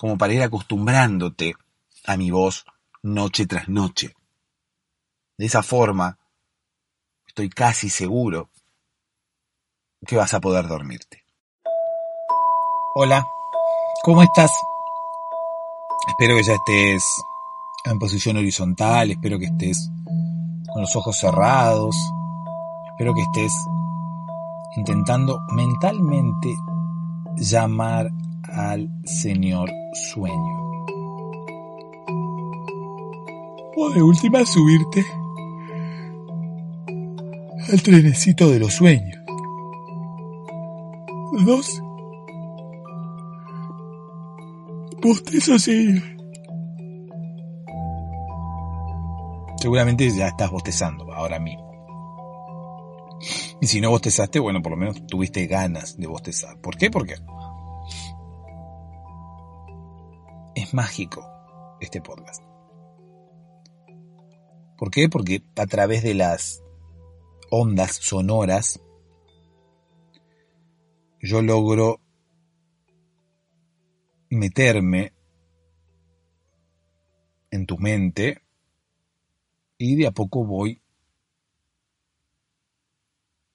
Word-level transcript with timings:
como 0.00 0.16
para 0.16 0.32
ir 0.32 0.42
acostumbrándote 0.42 1.52
a 2.06 2.16
mi 2.16 2.30
voz 2.30 2.64
noche 3.02 3.46
tras 3.46 3.68
noche. 3.68 4.14
De 5.36 5.44
esa 5.44 5.62
forma, 5.62 6.18
estoy 7.26 7.50
casi 7.50 7.90
seguro 7.90 8.48
que 10.06 10.16
vas 10.16 10.32
a 10.32 10.40
poder 10.40 10.66
dormirte. 10.66 11.22
Hola, 12.94 13.26
¿cómo 14.02 14.22
estás? 14.22 14.50
Espero 16.08 16.34
que 16.34 16.44
ya 16.44 16.54
estés 16.54 17.04
en 17.84 17.98
posición 17.98 18.38
horizontal, 18.38 19.10
espero 19.10 19.38
que 19.38 19.46
estés 19.46 19.90
con 20.72 20.80
los 20.80 20.96
ojos 20.96 21.18
cerrados, 21.18 21.94
espero 22.92 23.12
que 23.12 23.20
estés 23.20 23.52
intentando 24.76 25.40
mentalmente 25.50 26.56
llamar 27.36 28.10
al 28.52 28.90
Señor 29.04 29.70
sueño. 29.92 30.84
O 33.76 33.90
de 33.94 34.02
última 34.02 34.44
subirte 34.44 35.04
al 37.72 37.82
trenecito 37.82 38.50
de 38.50 38.58
los 38.58 38.74
sueños. 38.74 39.18
Dos. 41.44 41.82
Bostezo 45.02 45.58
sí. 45.58 46.02
Seguramente 49.56 50.10
ya 50.10 50.28
estás 50.28 50.50
bostezando 50.50 51.12
ahora 51.12 51.38
mismo. 51.38 51.70
Y 53.60 53.66
si 53.66 53.80
no 53.80 53.90
bostezaste, 53.90 54.38
bueno, 54.38 54.62
por 54.62 54.72
lo 54.72 54.78
menos 54.78 55.06
tuviste 55.06 55.46
ganas 55.46 55.98
de 55.98 56.06
bostezar. 56.06 56.58
¿Por 56.58 56.76
qué? 56.76 56.90
Porque 56.90 57.16
mágico 60.74 61.26
este 61.80 62.00
podcast. 62.00 62.42
¿Por 64.76 64.90
qué? 64.90 65.08
Porque 65.08 65.42
a 65.56 65.66
través 65.66 66.02
de 66.02 66.14
las 66.14 66.62
ondas 67.50 67.96
sonoras 67.96 68.80
yo 71.20 71.42
logro 71.42 72.00
meterme 74.30 75.12
en 77.50 77.66
tu 77.66 77.76
mente 77.78 78.42
y 79.76 79.96
de 79.96 80.06
a 80.06 80.12
poco 80.12 80.44
voy 80.44 80.80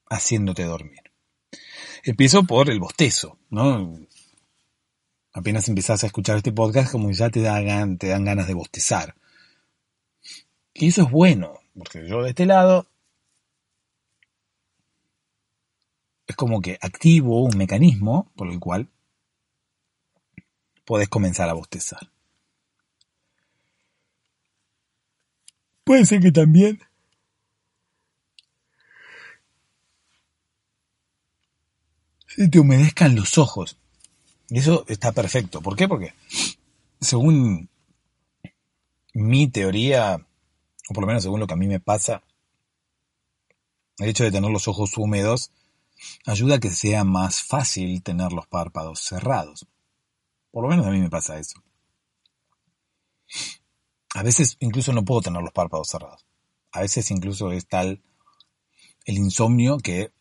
haciéndote 0.09 0.63
dormir. 0.63 1.01
Empiezo 2.03 2.43
por 2.43 2.69
el 2.69 2.79
bostezo, 2.79 3.39
¿no? 3.49 3.97
Apenas 5.35 5.67
empezás 5.67 6.01
a 6.03 6.07
escuchar 6.07 6.37
este 6.37 6.53
podcast, 6.53 6.93
como 6.93 7.11
ya 7.11 7.29
te, 7.29 7.41
dan, 7.41 7.97
te 7.97 8.07
dan 8.07 8.23
ganas 8.23 8.47
de 8.47 8.53
bostezar. 8.53 9.15
Y 10.73 10.87
eso 10.87 11.03
es 11.03 11.11
bueno, 11.11 11.59
porque 11.77 12.07
yo 12.07 12.23
de 12.23 12.29
este 12.29 12.45
lado 12.45 12.87
es 16.25 16.35
como 16.37 16.61
que 16.61 16.77
activo 16.81 17.43
un 17.43 17.57
mecanismo 17.57 18.31
por 18.37 18.49
el 18.49 18.59
cual 18.59 18.87
podés 20.85 21.09
comenzar 21.09 21.49
a 21.49 21.53
bostezar. 21.53 22.09
Puede 25.83 26.05
ser 26.05 26.21
que 26.21 26.31
también 26.31 26.79
se 32.25 32.47
te 32.47 32.57
humedezcan 32.57 33.15
los 33.15 33.37
ojos. 33.37 33.77
Y 34.49 34.59
eso 34.59 34.85
está 34.87 35.11
perfecto. 35.11 35.61
¿Por 35.61 35.75
qué? 35.75 35.87
Porque 35.87 36.13
según 36.99 37.69
mi 39.13 39.47
teoría, 39.47 40.15
o 40.89 40.93
por 40.93 41.03
lo 41.03 41.07
menos 41.07 41.23
según 41.23 41.39
lo 41.39 41.47
que 41.47 41.53
a 41.53 41.57
mí 41.57 41.67
me 41.67 41.79
pasa, 41.79 42.21
el 43.97 44.09
hecho 44.09 44.23
de 44.23 44.31
tener 44.31 44.51
los 44.51 44.67
ojos 44.67 44.97
húmedos 44.97 45.51
ayuda 46.25 46.55
a 46.55 46.59
que 46.59 46.69
sea 46.69 47.03
más 47.03 47.41
fácil 47.41 48.03
tener 48.03 48.33
los 48.33 48.47
párpados 48.47 48.99
cerrados. 48.99 49.65
Por 50.51 50.63
lo 50.63 50.69
menos 50.69 50.85
a 50.85 50.91
mí 50.91 50.99
me 50.99 51.09
pasa 51.09 51.39
eso. 51.39 51.61
A 54.13 54.23
veces 54.23 54.57
incluso 54.59 54.93
no 54.93 55.03
puedo 55.03 55.21
tener 55.21 55.41
los 55.41 55.51
párpados 55.51 55.89
cerrados. 55.89 56.25
A 56.71 56.81
veces 56.81 57.09
incluso 57.11 57.51
es 57.51 57.67
tal 57.67 58.01
el 59.05 59.17
insomnio 59.17 59.77
que 59.77 60.11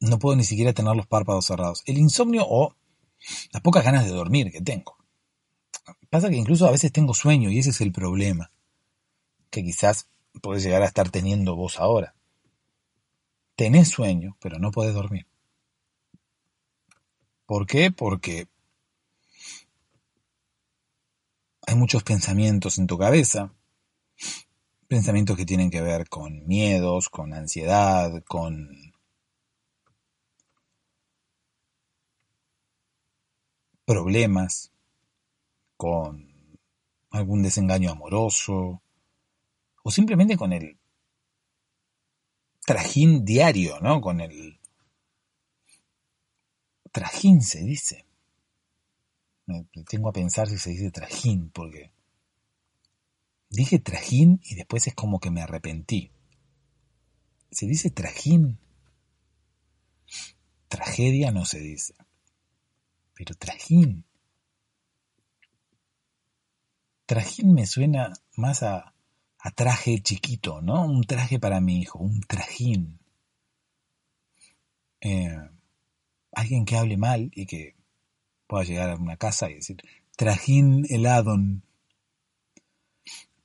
no 0.00 0.18
puedo 0.18 0.36
ni 0.36 0.44
siquiera 0.44 0.72
tener 0.72 0.96
los 0.96 1.06
párpados 1.06 1.46
cerrados. 1.46 1.82
El 1.86 1.98
insomnio 1.98 2.44
o 2.48 2.74
las 3.52 3.62
pocas 3.62 3.84
ganas 3.84 4.04
de 4.04 4.10
dormir 4.10 4.50
que 4.50 4.60
tengo. 4.60 4.96
Pasa 6.10 6.28
que 6.28 6.36
incluso 6.36 6.66
a 6.66 6.70
veces 6.70 6.92
tengo 6.92 7.14
sueño 7.14 7.50
y 7.50 7.58
ese 7.58 7.70
es 7.70 7.80
el 7.80 7.92
problema. 7.92 8.50
Que 9.50 9.62
quizás 9.62 10.08
puedes 10.40 10.62
llegar 10.62 10.82
a 10.82 10.86
estar 10.86 11.10
teniendo 11.10 11.56
vos 11.56 11.78
ahora. 11.78 12.14
Tenés 13.56 13.88
sueño, 13.88 14.36
pero 14.40 14.58
no 14.58 14.70
podés 14.70 14.94
dormir. 14.94 15.26
¿Por 17.46 17.66
qué? 17.66 17.90
Porque 17.90 18.46
hay 21.66 21.76
muchos 21.76 22.02
pensamientos 22.02 22.78
en 22.78 22.86
tu 22.86 22.98
cabeza, 22.98 23.52
pensamientos 24.88 25.36
que 25.36 25.46
tienen 25.46 25.70
que 25.70 25.80
ver 25.80 26.08
con 26.08 26.46
miedos, 26.46 27.08
con 27.08 27.32
ansiedad, 27.32 28.22
con 28.24 28.91
problemas, 33.84 34.72
con 35.76 36.32
algún 37.10 37.42
desengaño 37.42 37.90
amoroso, 37.90 38.82
o 39.82 39.90
simplemente 39.90 40.36
con 40.36 40.52
el 40.52 40.78
trajín 42.64 43.24
diario, 43.24 43.80
¿no? 43.80 44.00
Con 44.00 44.20
el 44.20 44.60
trajín 46.92 47.42
se 47.42 47.62
dice. 47.62 48.06
Tengo 49.88 50.08
a 50.08 50.12
pensar 50.12 50.48
si 50.48 50.56
se 50.56 50.70
dice 50.70 50.90
trajín, 50.90 51.50
porque 51.50 51.92
dije 53.50 53.78
trajín 53.78 54.40
y 54.44 54.54
después 54.54 54.86
es 54.86 54.94
como 54.94 55.18
que 55.20 55.30
me 55.30 55.42
arrepentí. 55.42 56.12
¿Se 57.50 57.66
dice 57.66 57.90
trajín? 57.90 58.58
Tragedia 60.68 61.32
no 61.32 61.44
se 61.44 61.58
dice. 61.58 61.94
Pero 63.14 63.34
trajín. 63.34 64.04
Trajín 67.06 67.52
me 67.52 67.66
suena 67.66 68.12
más 68.36 68.62
a, 68.62 68.94
a 69.38 69.50
traje 69.50 70.00
chiquito, 70.00 70.60
¿no? 70.62 70.84
Un 70.84 71.02
traje 71.02 71.38
para 71.38 71.60
mi 71.60 71.80
hijo, 71.80 71.98
un 71.98 72.20
trajín. 72.20 72.98
Eh, 75.00 75.36
alguien 76.32 76.64
que 76.64 76.76
hable 76.76 76.96
mal 76.96 77.30
y 77.34 77.46
que 77.46 77.74
pueda 78.46 78.64
llegar 78.64 78.90
a 78.90 78.96
una 78.96 79.16
casa 79.16 79.50
y 79.50 79.54
decir, 79.54 79.78
trajín 80.16 80.86
heladon 80.88 81.64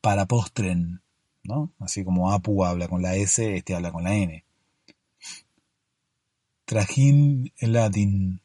para 0.02 0.26
postren, 0.26 1.02
¿no? 1.44 1.74
Así 1.80 2.04
como 2.04 2.32
Apu 2.32 2.64
habla 2.64 2.88
con 2.88 3.02
la 3.02 3.16
S, 3.16 3.56
este 3.56 3.76
habla 3.76 3.92
con 3.92 4.04
la 4.04 4.16
N. 4.16 4.46
Trajín 6.66 7.52
heladin, 7.58 8.42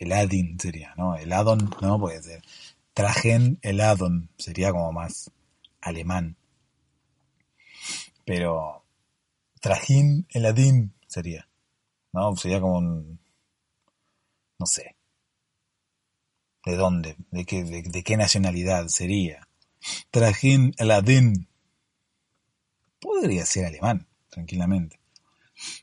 no, 0.00 0.06
heladin 0.06 0.58
sería, 0.58 0.94
¿no? 0.96 1.16
Heladon, 1.16 1.70
no 1.80 1.98
puede 1.98 2.22
ser. 2.22 2.42
Trajen 2.94 3.58
heladon 3.62 4.30
sería 4.36 4.72
como 4.72 4.92
más 4.92 5.30
alemán. 5.80 6.36
Pero 8.24 8.84
trajín 9.60 10.26
heladin 10.30 10.92
sería, 11.06 11.48
¿no? 12.12 12.36
Sería 12.36 12.60
como 12.60 12.78
un, 12.78 13.20
no 14.58 14.66
sé, 14.66 14.96
¿De 16.64 16.76
dónde? 16.76 17.16
¿De 17.30 17.44
qué, 17.44 17.64
de, 17.64 18.02
qué 18.02 18.16
nacionalidad 18.16 18.86
sería? 18.88 19.48
Trajín 20.10 20.74
Eladín. 20.76 21.48
Podría 23.00 23.46
ser 23.46 23.64
alemán, 23.64 24.06
tranquilamente. 24.28 25.00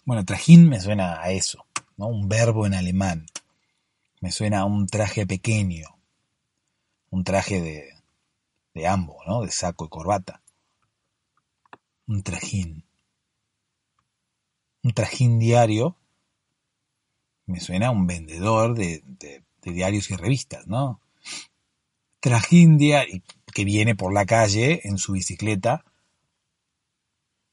Bueno, 0.05 0.23
trajín 0.23 0.69
me 0.69 0.79
suena 0.79 1.19
a 1.19 1.31
eso, 1.31 1.65
¿no? 1.97 2.07
Un 2.07 2.29
verbo 2.29 2.67
en 2.67 2.75
alemán. 2.75 3.25
Me 4.19 4.31
suena 4.31 4.59
a 4.59 4.65
un 4.65 4.87
traje 4.87 5.25
pequeño. 5.25 5.87
Un 7.09 7.23
traje 7.23 7.61
de, 7.61 7.89
de 8.73 8.87
ambos, 8.87 9.17
¿no? 9.27 9.41
De 9.41 9.51
saco 9.51 9.85
y 9.85 9.89
corbata. 9.89 10.41
Un 12.07 12.23
trajín. 12.23 12.85
Un 14.83 14.93
trajín 14.93 15.39
diario 15.39 15.97
me 17.45 17.59
suena 17.59 17.87
a 17.87 17.91
un 17.91 18.07
vendedor 18.07 18.75
de, 18.75 19.01
de 19.05 19.71
diarios 19.71 20.09
y 20.11 20.15
revistas, 20.15 20.67
¿no? 20.67 21.01
Trajín 22.19 22.77
diario, 22.77 23.21
que 23.53 23.65
viene 23.65 23.95
por 23.95 24.13
la 24.13 24.25
calle 24.25 24.81
en 24.83 24.97
su 24.97 25.13
bicicleta 25.13 25.85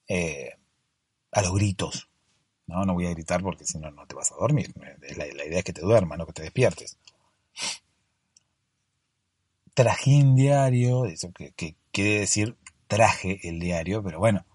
eh, 0.08 0.52
a 1.32 1.43
los 1.43 1.55
gritos. 1.55 2.08
No, 2.66 2.84
no 2.84 2.94
voy 2.94 3.06
a 3.06 3.11
gritar 3.11 3.43
porque 3.43 3.64
si 3.64 3.78
no, 3.78 3.90
no 3.90 4.06
te 4.06 4.14
vas 4.14 4.32
a 4.32 4.37
dormir. 4.37 4.72
La, 5.16 5.26
idea 5.26 5.58
es 5.58 5.64
que 5.64 5.72
te 5.72 5.82
duermas, 5.82 6.19
no 6.19 6.26
que 6.26 6.32
te 6.32 6.43
despiertes. 6.43 6.99
Trajín 9.75 10.34
diario, 10.37 11.05
eso 11.05 11.32
que, 11.32 11.52
que 11.52 11.76
quiere 11.90 12.20
decir 12.20 12.56
traje 12.87 13.40
el 13.49 13.58
diario, 13.58 14.02
pero 14.02 14.19
bueno, 14.19 14.46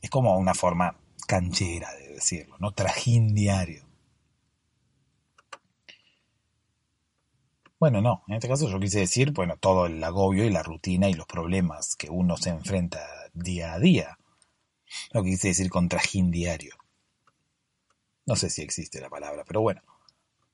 es 0.00 0.10
como 0.10 0.36
una 0.38 0.54
forma 0.54 0.96
canchera 1.26 1.92
de 1.94 2.14
decirlo, 2.14 2.56
¿no? 2.58 2.72
Trajín 2.72 3.34
diario. 3.34 3.84
Bueno, 7.78 8.00
no, 8.00 8.24
en 8.28 8.36
este 8.36 8.48
caso 8.48 8.70
yo 8.70 8.80
quise 8.80 9.00
decir, 9.00 9.32
bueno, 9.32 9.58
todo 9.58 9.86
el 9.86 10.02
agobio 10.02 10.44
y 10.46 10.50
la 10.50 10.62
rutina 10.62 11.10
y 11.10 11.14
los 11.14 11.26
problemas 11.26 11.94
que 11.94 12.08
uno 12.08 12.38
se 12.38 12.50
enfrenta 12.50 13.00
día 13.34 13.74
a 13.74 13.78
día. 13.78 14.18
Lo 15.12 15.22
que 15.22 15.30
quise 15.30 15.48
decir 15.48 15.68
con 15.68 15.88
trajín 15.88 16.30
diario. 16.30 16.74
No 18.26 18.34
sé 18.34 18.50
si 18.50 18.62
existe 18.62 19.00
la 19.00 19.08
palabra, 19.08 19.44
pero 19.46 19.60
bueno, 19.60 19.82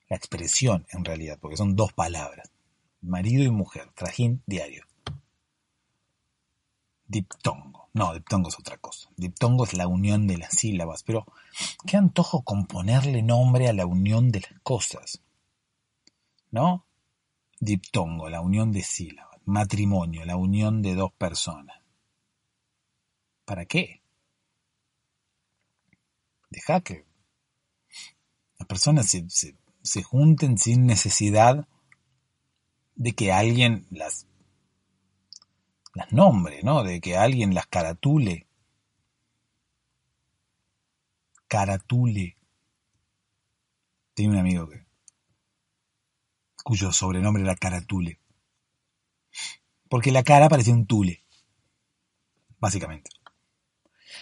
la 0.09 0.17
expresión 0.17 0.87
en 0.91 1.05
realidad, 1.05 1.39
porque 1.41 1.57
son 1.57 1.75
dos 1.75 1.93
palabras, 1.95 2.51
marido 3.01 3.43
y 3.43 3.51
mujer, 3.51 3.91
trajín 3.95 4.43
diario. 4.47 4.85
Diptongo. 7.07 7.89
No, 7.95 8.15
diptongo 8.15 8.49
es 8.49 8.59
otra 8.59 8.79
cosa. 8.79 9.11
Diptongo 9.17 9.65
es 9.65 9.75
la 9.75 9.87
unión 9.87 10.27
de 10.27 10.39
las 10.39 10.53
sílabas, 10.53 11.03
pero 11.03 11.27
qué 11.87 11.99
antojo 11.99 12.43
con 12.43 12.67
ponerle 12.67 13.23
nombre 13.23 13.69
a 13.69 13.75
la 13.75 13.85
unión 13.85 14.31
de 14.31 14.41
las 14.41 14.61
cosas. 14.63 15.23
¿No? 16.51 16.87
Diptongo, 17.61 18.31
la 18.31 18.41
unión 18.41 18.73
de 18.73 18.83
sílabas. 18.83 19.41
Matrimonio, 19.45 20.25
la 20.25 20.37
unión 20.37 20.81
de 20.81 20.95
dos 20.95 21.13
personas. 21.13 21.83
¿Para 23.45 23.67
qué? 23.67 24.03
Deja 26.49 26.81
que 26.81 27.05
las 28.63 28.69
personas 28.69 29.11
se, 29.11 29.27
se 29.83 30.03
junten 30.03 30.57
sin 30.57 30.87
necesidad 30.87 31.67
de 32.95 33.13
que 33.13 33.33
alguien 33.33 33.87
las, 33.91 34.29
las 35.95 36.13
nombre, 36.13 36.63
¿no? 36.63 36.85
De 36.85 37.01
que 37.01 37.17
alguien 37.17 37.55
las 37.55 37.67
caratule. 37.67 38.47
Caratule. 41.49 42.37
Tengo 44.15 44.31
un 44.31 44.39
amigo 44.39 44.69
que 44.69 44.87
cuyo 46.63 46.93
sobrenombre 46.93 47.43
era 47.43 47.57
Caratule. 47.57 48.21
Porque 49.89 50.13
la 50.13 50.23
cara 50.23 50.49
parecía 50.49 50.73
un 50.73 50.87
tule, 50.87 51.25
básicamente. 52.61 53.11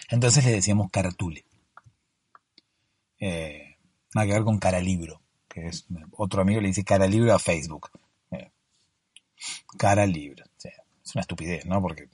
Entonces 0.09 0.43
le 0.43 0.51
decíamos 0.51 0.89
Caratule. 0.89 1.45
Eh, 3.19 3.60
nada 4.13 4.27
que 4.27 4.33
ver 4.33 4.43
con 4.43 4.59
cara 4.59 4.79
libro, 4.79 5.21
que 5.47 5.67
es 5.67 5.85
otro 6.11 6.41
amigo 6.41 6.61
le 6.61 6.67
dice 6.67 6.83
cara 6.83 7.07
libro 7.07 7.33
a 7.33 7.39
Facebook. 7.39 7.89
Eh, 8.31 8.51
cara 9.77 10.05
libro. 10.05 10.45
es 10.63 11.15
una 11.15 11.21
estupidez, 11.21 11.65
¿no? 11.65 11.81
Porque 11.81 12.09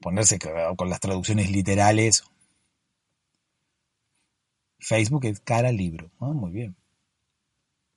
ponerse 0.00 0.38
con 0.76 0.90
las 0.90 1.00
traducciones 1.00 1.50
literales. 1.50 2.24
Facebook 4.78 5.24
es 5.26 5.40
cara 5.40 5.72
libro. 5.72 6.10
Ah, 6.18 6.32
muy 6.32 6.50
bien. 6.50 6.76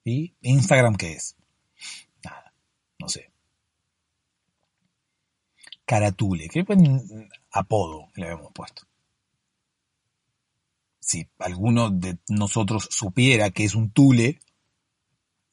¿Y 0.04 0.36
Instagram 0.42 0.96
qué 0.96 1.14
es? 1.14 1.36
Nada, 2.24 2.54
no 3.00 3.10
sé. 3.10 3.32
Caratule, 5.84 6.48
qué 6.48 6.64
buen 6.64 7.30
apodo 7.52 8.10
le 8.16 8.26
habíamos 8.26 8.52
puesto. 8.54 8.84
Si 11.06 11.30
alguno 11.38 11.92
de 11.92 12.18
nosotros 12.30 12.88
supiera 12.90 13.52
que 13.52 13.64
es 13.64 13.76
un 13.76 13.92
tule, 13.92 14.40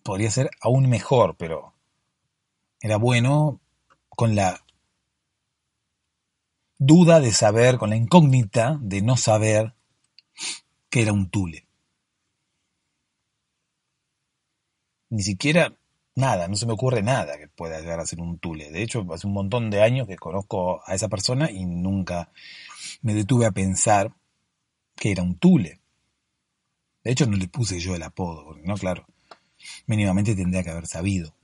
podría 0.02 0.30
ser 0.30 0.50
aún 0.62 0.88
mejor, 0.88 1.36
pero 1.36 1.74
era 2.80 2.96
bueno 2.96 3.60
con 4.08 4.34
la 4.34 4.64
duda 6.78 7.20
de 7.20 7.32
saber, 7.32 7.76
con 7.76 7.90
la 7.90 7.96
incógnita 7.96 8.78
de 8.80 9.02
no 9.02 9.18
saber 9.18 9.74
que 10.88 11.02
era 11.02 11.12
un 11.12 11.28
tule. 11.28 11.66
Ni 15.10 15.22
siquiera 15.22 15.76
nada, 16.14 16.48
no 16.48 16.56
se 16.56 16.64
me 16.64 16.72
ocurre 16.72 17.02
nada 17.02 17.36
que 17.36 17.48
pueda 17.48 17.78
llegar 17.78 18.00
a 18.00 18.06
ser 18.06 18.20
un 18.20 18.38
tule. 18.38 18.70
De 18.70 18.82
hecho, 18.82 19.04
hace 19.12 19.26
un 19.26 19.34
montón 19.34 19.68
de 19.68 19.82
años 19.82 20.08
que 20.08 20.16
conozco 20.16 20.80
a 20.86 20.94
esa 20.94 21.10
persona 21.10 21.50
y 21.50 21.66
nunca 21.66 22.32
me 23.02 23.12
detuve 23.12 23.44
a 23.44 23.52
pensar 23.52 24.14
que 25.02 25.10
era 25.10 25.24
un 25.24 25.36
tule. 25.36 25.80
De 27.02 27.10
hecho, 27.10 27.26
no 27.26 27.36
le 27.36 27.48
puse 27.48 27.80
yo 27.80 27.96
el 27.96 28.04
apodo, 28.04 28.44
porque 28.44 28.62
no, 28.62 28.76
claro, 28.76 29.04
mínimamente 29.86 30.36
tendría 30.36 30.62
que 30.62 30.70
haber 30.70 30.86
sabido. 30.86 31.34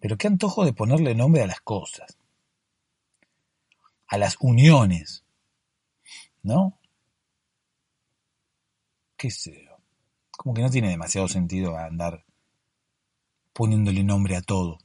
Pero 0.00 0.18
qué 0.18 0.26
antojo 0.26 0.66
de 0.66 0.74
ponerle 0.74 1.14
nombre 1.14 1.40
a 1.40 1.46
las 1.46 1.62
cosas, 1.62 2.18
a 4.06 4.18
las 4.18 4.36
uniones, 4.40 5.24
¿no? 6.42 6.78
¿Qué 9.16 9.30
sé 9.30 9.64
yo? 9.64 9.78
Como 10.32 10.52
que 10.52 10.60
no 10.60 10.68
tiene 10.68 10.90
demasiado 10.90 11.26
sentido 11.26 11.78
andar 11.78 12.26
poniéndole 13.54 14.04
nombre 14.04 14.36
a 14.36 14.42
todo. 14.42 14.76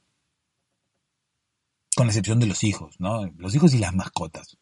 Con 1.97 2.07
excepción 2.07 2.39
de 2.39 2.47
los 2.47 2.63
hijos, 2.63 2.97
¿no? 2.97 3.25
Los 3.35 3.53
hijos 3.55 3.73
y 3.73 3.79
las 3.79 3.93
mascotas. 3.93 4.57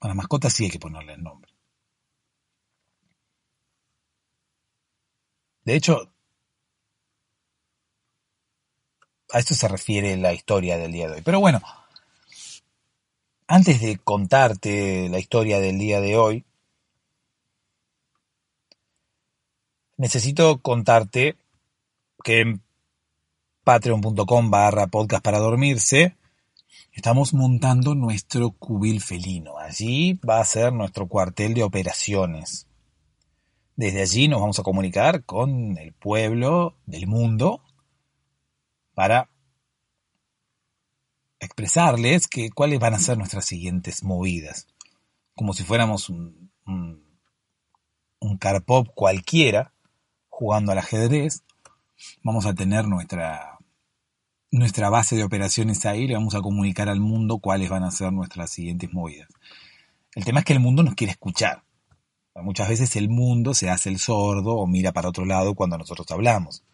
A 0.00 0.08
las 0.08 0.16
mascotas 0.16 0.52
sí 0.52 0.64
hay 0.64 0.70
que 0.70 0.78
ponerle 0.78 1.14
el 1.14 1.22
nombre. 1.22 1.52
De 5.64 5.76
hecho, 5.76 6.12
a 9.32 9.38
esto 9.38 9.54
se 9.54 9.68
refiere 9.68 10.16
la 10.16 10.32
historia 10.32 10.78
del 10.78 10.92
día 10.92 11.08
de 11.08 11.16
hoy. 11.16 11.22
Pero 11.22 11.40
bueno, 11.40 11.60
antes 13.46 13.80
de 13.80 13.98
contarte 13.98 15.08
la 15.08 15.18
historia 15.18 15.60
del 15.60 15.78
día 15.78 16.00
de 16.00 16.16
hoy, 16.16 16.44
necesito 19.96 20.58
contarte 20.62 21.36
que 22.24 22.40
en 22.40 22.62
patreon.com 23.64 24.50
barra 24.50 24.86
podcast 24.86 25.22
para 25.22 25.38
dormirse 25.38 26.16
estamos 26.92 27.34
montando 27.34 27.94
nuestro 27.94 28.50
cubil 28.52 29.00
felino. 29.00 29.58
Allí 29.58 30.14
va 30.28 30.40
a 30.40 30.44
ser 30.44 30.72
nuestro 30.72 31.06
cuartel 31.08 31.54
de 31.54 31.62
operaciones. 31.62 32.66
Desde 33.76 34.02
allí 34.02 34.28
nos 34.28 34.40
vamos 34.40 34.58
a 34.58 34.62
comunicar 34.62 35.24
con 35.24 35.78
el 35.78 35.92
pueblo 35.92 36.76
del 36.86 37.06
mundo 37.06 37.62
para 38.94 39.30
expresarles 41.38 42.28
que 42.28 42.50
cuáles 42.50 42.78
van 42.78 42.94
a 42.94 42.98
ser 42.98 43.16
nuestras 43.16 43.46
siguientes 43.46 44.04
movidas. 44.04 44.66
Como 45.34 45.54
si 45.54 45.64
fuéramos 45.64 46.10
un, 46.10 46.50
un, 46.66 47.02
un 48.18 48.36
carpop 48.36 48.88
cualquiera 48.94 49.72
jugando 50.28 50.72
al 50.72 50.78
ajedrez, 50.78 51.42
vamos 52.22 52.44
a 52.46 52.54
tener 52.54 52.86
nuestra, 52.86 53.59
nuestra 54.50 54.90
base 54.90 55.16
de 55.16 55.24
operaciones 55.24 55.86
ahí, 55.86 56.06
le 56.06 56.14
vamos 56.14 56.34
a 56.34 56.40
comunicar 56.40 56.88
al 56.88 57.00
mundo 57.00 57.38
cuáles 57.38 57.70
van 57.70 57.84
a 57.84 57.90
ser 57.90 58.12
nuestras 58.12 58.50
siguientes 58.50 58.92
movidas. 58.92 59.28
El 60.14 60.24
tema 60.24 60.40
es 60.40 60.44
que 60.44 60.52
el 60.52 60.60
mundo 60.60 60.82
nos 60.82 60.94
quiere 60.94 61.12
escuchar. 61.12 61.64
Muchas 62.34 62.68
veces 62.68 62.96
el 62.96 63.08
mundo 63.08 63.54
se 63.54 63.70
hace 63.70 63.90
el 63.90 63.98
sordo 63.98 64.56
o 64.56 64.66
mira 64.66 64.92
para 64.92 65.08
otro 65.08 65.24
lado 65.24 65.54
cuando 65.54 65.78
nosotros 65.78 66.10
hablamos. 66.10 66.64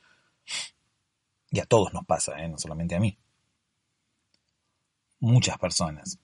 Y 1.51 1.61
a 1.61 1.67
todos 1.67 1.93
nos 1.93 2.05
pasa, 2.05 2.39
¿eh? 2.43 2.49
no 2.49 2.59
solamente 2.59 2.95
a 2.95 3.01
mí. 3.01 3.19
Muchas 5.21 5.59
personas 5.59 6.19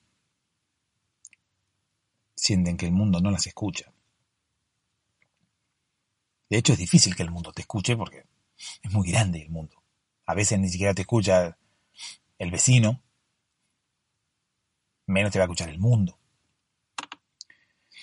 sienten 2.34 2.76
que 2.76 2.86
el 2.86 2.92
mundo 2.92 3.20
no 3.20 3.30
las 3.30 3.46
escucha. 3.46 3.92
De 6.48 6.58
hecho, 6.58 6.72
es 6.74 6.78
difícil 6.78 7.16
que 7.16 7.22
el 7.22 7.30
mundo 7.30 7.52
te 7.52 7.62
escuche 7.62 7.96
porque 7.96 8.24
es 8.82 8.92
muy 8.92 9.10
grande 9.10 9.42
el 9.42 9.50
mundo. 9.50 9.81
A 10.32 10.34
veces 10.34 10.58
ni 10.58 10.70
siquiera 10.70 10.94
te 10.94 11.02
escucha 11.02 11.58
el 12.38 12.50
vecino, 12.50 13.02
menos 15.04 15.30
te 15.30 15.38
va 15.38 15.44
a 15.44 15.46
escuchar 15.46 15.68
el 15.68 15.78
mundo. 15.78 16.18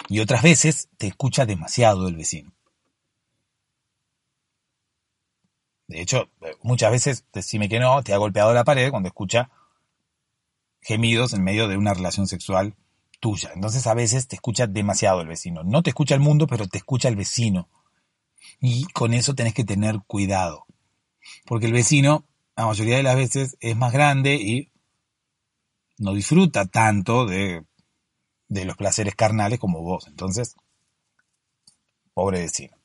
Y 0.10 0.20
otras 0.20 0.44
veces 0.44 0.90
te 1.00 1.08
escucha 1.08 1.48
demasiado 1.48 2.08
el 2.08 2.16
vecino. 2.16 2.54
De 5.88 6.02
hecho, 6.02 6.30
muchas 6.62 6.92
veces, 6.92 7.26
decime 7.34 7.68
que 7.68 7.80
no, 7.80 8.04
te 8.04 8.14
ha 8.14 8.18
golpeado 8.18 8.54
la 8.54 8.64
pared 8.64 8.92
cuando 8.92 9.08
escucha 9.08 9.50
gemidos 10.82 11.34
en 11.34 11.44
medio 11.44 11.68
de 11.68 11.78
una 11.78 11.96
relación 11.96 12.28
sexual 12.28 12.76
tuya. 13.20 13.50
Entonces 13.56 13.88
a 13.88 13.96
veces 13.96 14.28
te 14.28 14.36
escucha 14.36 14.68
demasiado 14.68 15.22
el 15.22 15.28
vecino. 15.28 15.64
No 15.64 15.82
te 15.82 15.90
escucha 15.90 16.14
el 16.14 16.22
mundo, 16.22 16.46
pero 16.46 16.68
te 16.68 16.78
escucha 16.78 17.10
el 17.10 17.16
vecino. 17.16 17.70
Y 18.62 18.86
con 18.94 19.16
eso 19.16 19.34
tenés 19.34 19.56
que 19.56 19.64
tener 19.64 20.02
cuidado. 20.06 20.68
Porque 21.46 21.68
el 21.68 21.74
vecino, 21.74 22.26
la 22.56 22.66
mayoría 22.66 22.98
de 22.98 23.04
las 23.04 23.16
veces, 23.16 23.58
es 23.60 23.76
más 23.76 23.94
grande 23.94 24.36
y 24.36 24.72
no 25.98 26.14
disfruta 26.14 26.66
tanto 26.66 27.26
de, 27.26 27.66
los 28.48 28.78
placeres 28.78 29.16
carnales 29.16 29.60
como 29.60 29.82
vos. 29.82 30.08
Entonces, 30.08 30.56
pobre 32.14 32.40
vecino. 32.40 32.76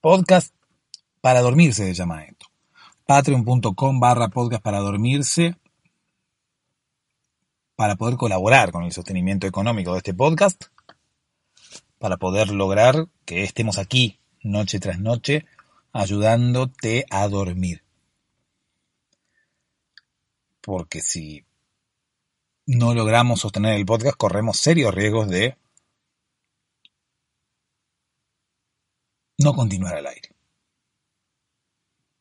Podcast 0.00 0.54
para 1.20 1.40
dormirse 1.40 1.86
se 1.86 1.94
llama 1.94 2.24
esto. 2.24 2.46
Patreon.com 3.06 4.00
barra 4.00 4.28
podcast 4.28 4.62
para 4.62 4.78
dormirse 4.78 5.56
para 7.76 7.96
poder 7.96 8.16
colaborar 8.16 8.72
con 8.72 8.84
el 8.84 8.92
sostenimiento 8.92 9.46
económico 9.46 9.92
de 9.92 9.98
este 9.98 10.14
podcast, 10.14 10.64
para 11.98 12.16
poder 12.18 12.50
lograr 12.50 13.08
que 13.24 13.42
estemos 13.42 13.78
aquí 13.78 14.20
noche 14.44 14.78
tras 14.78 15.00
noche 15.00 15.46
ayudándote 15.92 17.06
a 17.10 17.28
dormir. 17.28 17.82
Porque 20.60 21.00
si 21.00 21.44
no 22.66 22.94
logramos 22.94 23.40
sostener 23.40 23.74
el 23.74 23.84
podcast, 23.84 24.16
corremos 24.16 24.58
serios 24.58 24.94
riesgos 24.94 25.28
de 25.28 25.56
no 29.38 29.54
continuar 29.54 29.96
al 29.96 30.06
aire. 30.06 30.30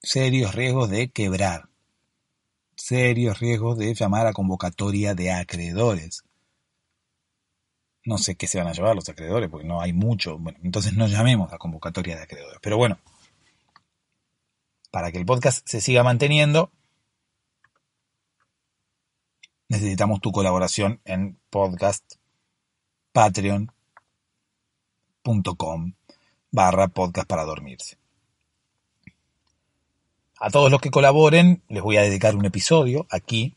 Serios 0.02 0.54
riesgos 0.54 0.90
de 0.90 1.10
quebrar. 1.10 1.70
Serios 2.76 3.40
riesgos 3.40 3.78
de 3.78 3.94
llamar 3.94 4.28
a 4.28 4.34
convocatoria 4.34 5.16
de 5.16 5.32
acreedores. 5.32 6.24
No 8.06 8.18
sé 8.18 8.36
qué 8.36 8.48
se 8.48 8.58
van 8.58 8.68
a 8.68 8.74
llevar 8.74 8.96
los 8.96 9.08
acreedores, 9.08 9.50
porque 9.50 9.68
no 9.68 9.82
hay 9.82 9.94
mucho. 9.94 10.38
Bueno, 10.38 10.60
entonces 10.64 10.94
no 10.94 11.08
llamemos 11.08 11.54
a 11.54 11.58
convocatoria 11.58 12.18
de 12.18 12.24
acreedores. 12.24 12.60
Pero 12.62 12.78
bueno, 12.78 12.98
para 14.92 15.12
que 15.12 15.18
el 15.18 15.26
podcast 15.26 15.68
se 15.68 15.82
siga 15.82 16.04
manteniendo, 16.04 16.72
necesitamos 19.70 20.22
tu 20.22 20.32
colaboración 20.32 21.02
en 21.06 21.40
podcast 21.50 22.16
patreon.com 23.12 23.74
barra 26.52 26.88
podcast 26.90 27.28
para 27.28 27.44
dormirse. 27.46 27.98
A 30.38 30.50
todos 30.52 30.70
los 30.70 30.80
que 30.80 30.92
colaboren 30.92 31.64
les 31.70 31.82
voy 31.82 31.98
a 31.98 32.02
dedicar 32.02 32.36
un 32.36 32.46
episodio 32.46 33.08
aquí. 33.10 33.56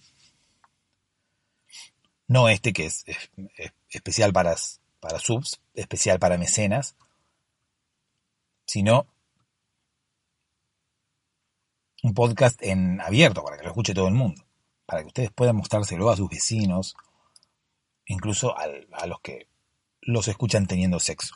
No 2.28 2.48
este 2.48 2.72
que 2.72 2.86
es, 2.86 3.04
es 3.06 3.72
especial 3.96 4.32
para, 4.32 4.54
para 5.00 5.18
subs, 5.18 5.60
especial 5.74 6.18
para 6.18 6.38
mecenas, 6.38 6.96
sino 8.66 9.06
un 12.02 12.14
podcast 12.14 12.62
en 12.62 13.00
abierto 13.00 13.42
para 13.42 13.56
que 13.56 13.64
lo 13.64 13.70
escuche 13.70 13.94
todo 13.94 14.08
el 14.08 14.14
mundo, 14.14 14.42
para 14.84 15.02
que 15.02 15.08
ustedes 15.08 15.32
puedan 15.32 15.56
mostrárselo 15.56 16.10
a 16.10 16.16
sus 16.16 16.28
vecinos, 16.28 16.94
incluso 18.06 18.56
a, 18.56 19.06
los 19.06 19.20
que 19.20 19.48
los 20.02 20.28
escuchan 20.28 20.66
teniendo 20.66 21.00
sexo. 21.00 21.34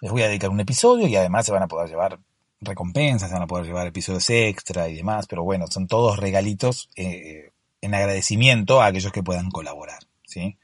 Les 0.00 0.12
voy 0.12 0.22
a 0.22 0.28
dedicar 0.28 0.50
un 0.50 0.60
episodio 0.60 1.06
y 1.06 1.16
además 1.16 1.46
se 1.46 1.52
van 1.52 1.62
a 1.62 1.68
poder 1.68 1.88
llevar 1.88 2.20
recompensas, 2.60 3.30
se 3.30 3.34
van 3.34 3.44
a 3.44 3.46
poder 3.46 3.66
llevar 3.66 3.86
episodios 3.86 4.28
extra 4.30 4.88
y 4.88 4.96
demás, 4.96 5.26
pero 5.26 5.42
bueno, 5.42 5.66
son 5.66 5.86
todos 5.86 6.18
regalitos 6.18 6.90
eh, 6.94 7.53
en 7.84 7.94
agradecimiento 7.94 8.80
a 8.80 8.86
aquellos 8.86 9.12
que 9.12 9.22
puedan 9.22 9.50
colaborar, 9.50 9.98
¿sí? 10.24 10.56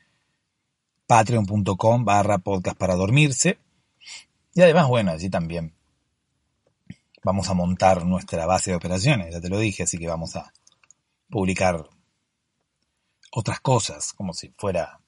Patreon.com 1.07 2.05
barra 2.05 2.39
podcast 2.39 2.79
para 2.79 2.95
dormirse. 2.95 3.59
Y 4.55 4.63
además, 4.63 4.89
bueno, 4.89 5.13
allí 5.13 5.29
también 5.29 5.75
vamos 7.23 7.51
a 7.51 7.55
montar 7.55 8.07
nuestra 8.07 8.47
base 8.47 8.71
de 8.71 8.77
operaciones, 8.77 9.35
ya 9.35 9.41
te 9.41 9.51
lo 9.51 9.59
dije, 9.59 9.83
así 9.83 9.99
que 9.99 10.09
vamos 10.09 10.35
a 10.37 10.53
publicar 11.29 11.89
otras 13.33 13.61
cosas, 13.61 14.15
como 14.15 14.33
si 14.33 14.49
fuera 14.57 15.01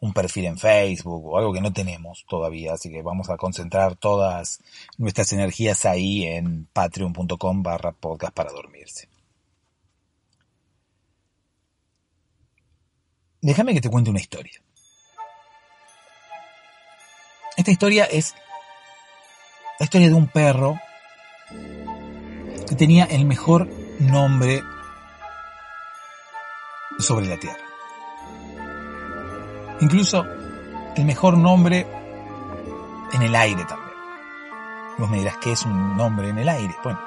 un 0.00 0.14
perfil 0.14 0.46
en 0.46 0.58
Facebook 0.58 1.26
o 1.26 1.38
algo 1.38 1.52
que 1.52 1.60
no 1.60 1.72
tenemos 1.72 2.24
todavía, 2.26 2.72
así 2.72 2.90
que 2.90 3.02
vamos 3.02 3.28
a 3.28 3.36
concentrar 3.36 3.96
todas 3.96 4.60
nuestras 4.96 5.32
energías 5.32 5.84
ahí 5.84 6.24
en 6.24 6.66
patreon.com 6.72 7.62
barra 7.62 7.92
podcast 7.92 8.34
para 8.34 8.52
dormirse. 8.52 9.08
Déjame 13.40 13.74
que 13.74 13.80
te 13.80 13.90
cuente 13.90 14.10
una 14.10 14.20
historia. 14.20 14.60
Esta 17.56 17.70
historia 17.70 18.04
es 18.04 18.34
la 19.78 19.84
historia 19.84 20.08
de 20.08 20.14
un 20.14 20.28
perro 20.28 20.78
que 22.68 22.74
tenía 22.76 23.04
el 23.04 23.24
mejor 23.24 23.68
nombre 23.98 24.62
sobre 26.98 27.26
la 27.26 27.38
tierra. 27.38 27.64
Incluso 29.80 30.24
el 30.96 31.04
mejor 31.04 31.36
nombre 31.38 31.86
en 33.12 33.22
el 33.22 33.34
aire 33.34 33.64
también. 33.64 33.96
Vos 34.98 35.10
me 35.10 35.18
dirás, 35.18 35.36
¿qué 35.38 35.52
es 35.52 35.62
un 35.64 35.96
nombre 35.96 36.30
en 36.30 36.38
el 36.38 36.48
aire? 36.48 36.74
Bueno, 36.82 36.98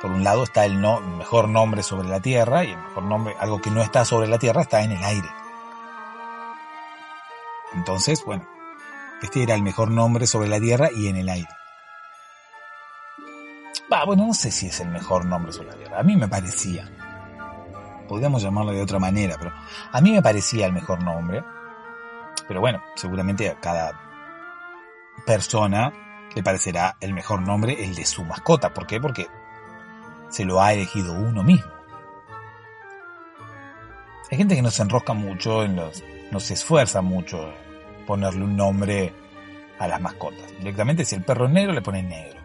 por 0.00 0.10
un 0.10 0.24
lado 0.24 0.44
está 0.44 0.64
el, 0.64 0.80
no, 0.80 1.00
mejor 1.00 1.48
nombre 1.48 1.82
sobre 1.82 2.08
la 2.08 2.20
tierra 2.20 2.64
y 2.64 2.72
el 2.72 2.78
mejor 2.78 3.04
nombre, 3.04 3.36
algo 3.38 3.60
que 3.60 3.70
no 3.70 3.82
está 3.82 4.04
sobre 4.04 4.28
la 4.28 4.38
tierra, 4.38 4.62
está 4.62 4.82
en 4.82 4.92
el 4.92 5.02
aire. 5.02 5.28
Entonces, 7.74 8.24
bueno, 8.24 8.46
este 9.22 9.42
era 9.42 9.54
el 9.54 9.62
mejor 9.62 9.90
nombre 9.90 10.26
sobre 10.26 10.48
la 10.48 10.60
tierra 10.60 10.90
y 10.94 11.08
en 11.08 11.16
el 11.16 11.28
aire. 11.28 11.48
Va, 13.92 14.04
bueno, 14.04 14.26
no 14.26 14.34
sé 14.34 14.50
si 14.50 14.66
es 14.66 14.80
el 14.80 14.88
mejor 14.88 15.24
nombre 15.26 15.52
sobre 15.52 15.70
la 15.70 15.76
tierra. 15.76 16.00
A 16.00 16.02
mí 16.02 16.16
me 16.16 16.28
parecía 16.28 16.90
podríamos 18.06 18.42
llamarlo 18.42 18.72
de 18.72 18.82
otra 18.82 18.98
manera, 18.98 19.36
pero 19.38 19.52
a 19.92 20.00
mí 20.00 20.12
me 20.12 20.22
parecía 20.22 20.66
el 20.66 20.72
mejor 20.72 21.02
nombre. 21.02 21.44
Pero 22.48 22.60
bueno, 22.60 22.80
seguramente 22.94 23.50
a 23.50 23.60
cada 23.60 24.00
persona 25.26 25.92
le 26.34 26.42
parecerá 26.42 26.96
el 27.00 27.12
mejor 27.12 27.42
nombre 27.42 27.84
el 27.84 27.94
de 27.94 28.06
su 28.06 28.24
mascota. 28.24 28.72
¿Por 28.72 28.86
qué? 28.86 29.00
Porque 29.00 29.26
se 30.28 30.44
lo 30.44 30.60
ha 30.60 30.72
elegido 30.72 31.12
uno 31.12 31.42
mismo. 31.42 31.70
Hay 34.30 34.38
gente 34.38 34.56
que 34.56 34.62
no 34.62 34.70
se 34.70 34.82
enrosca 34.82 35.12
mucho 35.12 35.62
en 35.62 35.76
los, 35.76 36.02
no 36.30 36.40
se 36.40 36.54
esfuerza 36.54 37.00
mucho 37.00 37.52
en 37.98 38.06
ponerle 38.06 38.44
un 38.44 38.56
nombre 38.56 39.12
a 39.78 39.86
las 39.86 40.00
mascotas. 40.00 40.52
Directamente 40.58 41.04
si 41.04 41.14
el 41.14 41.22
perro 41.22 41.46
es 41.46 41.52
negro 41.52 41.72
le 41.72 41.82
ponen 41.82 42.08
negro. 42.08 42.40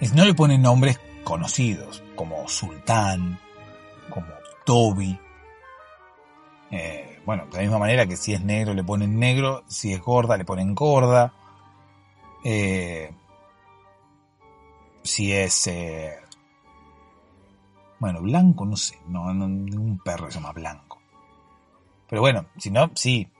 Y 0.00 0.06
si 0.06 0.14
no 0.14 0.24
le 0.24 0.34
ponen 0.34 0.62
nombres 0.62 1.00
conocidos 1.24 2.02
como 2.14 2.48
sultán, 2.48 3.38
como 4.08 4.28
Toby. 4.64 5.18
Eh, 6.70 7.20
bueno, 7.24 7.46
de 7.46 7.56
la 7.56 7.62
misma 7.62 7.78
manera 7.78 8.06
que 8.06 8.16
si 8.16 8.32
es 8.32 8.42
negro 8.42 8.74
le 8.74 8.84
ponen 8.84 9.18
negro, 9.18 9.64
si 9.66 9.92
es 9.92 10.00
gorda 10.00 10.36
le 10.36 10.44
ponen 10.44 10.74
gorda. 10.74 11.32
Eh, 12.44 13.12
si 15.02 15.32
es... 15.32 15.66
Eh, 15.66 16.16
bueno, 17.98 18.22
blanco, 18.22 18.64
no 18.64 18.76
sé, 18.76 18.98
no, 19.06 19.32
ningún 19.34 19.98
perro 19.98 20.30
se 20.30 20.38
llama 20.38 20.52
blanco. 20.52 21.00
Pero 22.08 22.22
bueno, 22.22 22.46
si 22.56 22.70
no, 22.70 22.90
sí, 22.94 23.30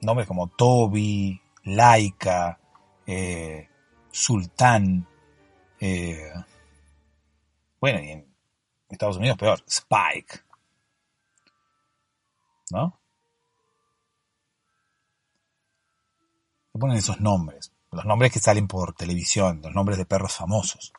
nombres 0.00 0.28
como 0.28 0.46
Toby, 0.48 1.40
Laika, 1.64 2.58
Sultán, 4.10 5.06
bueno, 7.80 8.00
y 8.00 8.10
en, 8.10 8.36
Estados 8.88 9.16
Unidos 9.16 9.36
peor, 9.38 9.62
Spike. 9.66 10.40
¿No? 12.70 13.00
Se 16.72 16.78
ponen 16.78 16.96
esos 16.96 17.20
nombres, 17.20 17.72
los 17.96 18.04
nombres 18.04 18.32
que 18.32 18.38
salen 18.38 18.68
por 18.68 18.94
televisión, 18.94 19.60
los 19.62 19.74
nombres 19.74 19.98
de 19.98 20.06
perros 20.06 20.34
famosos. 20.34 20.92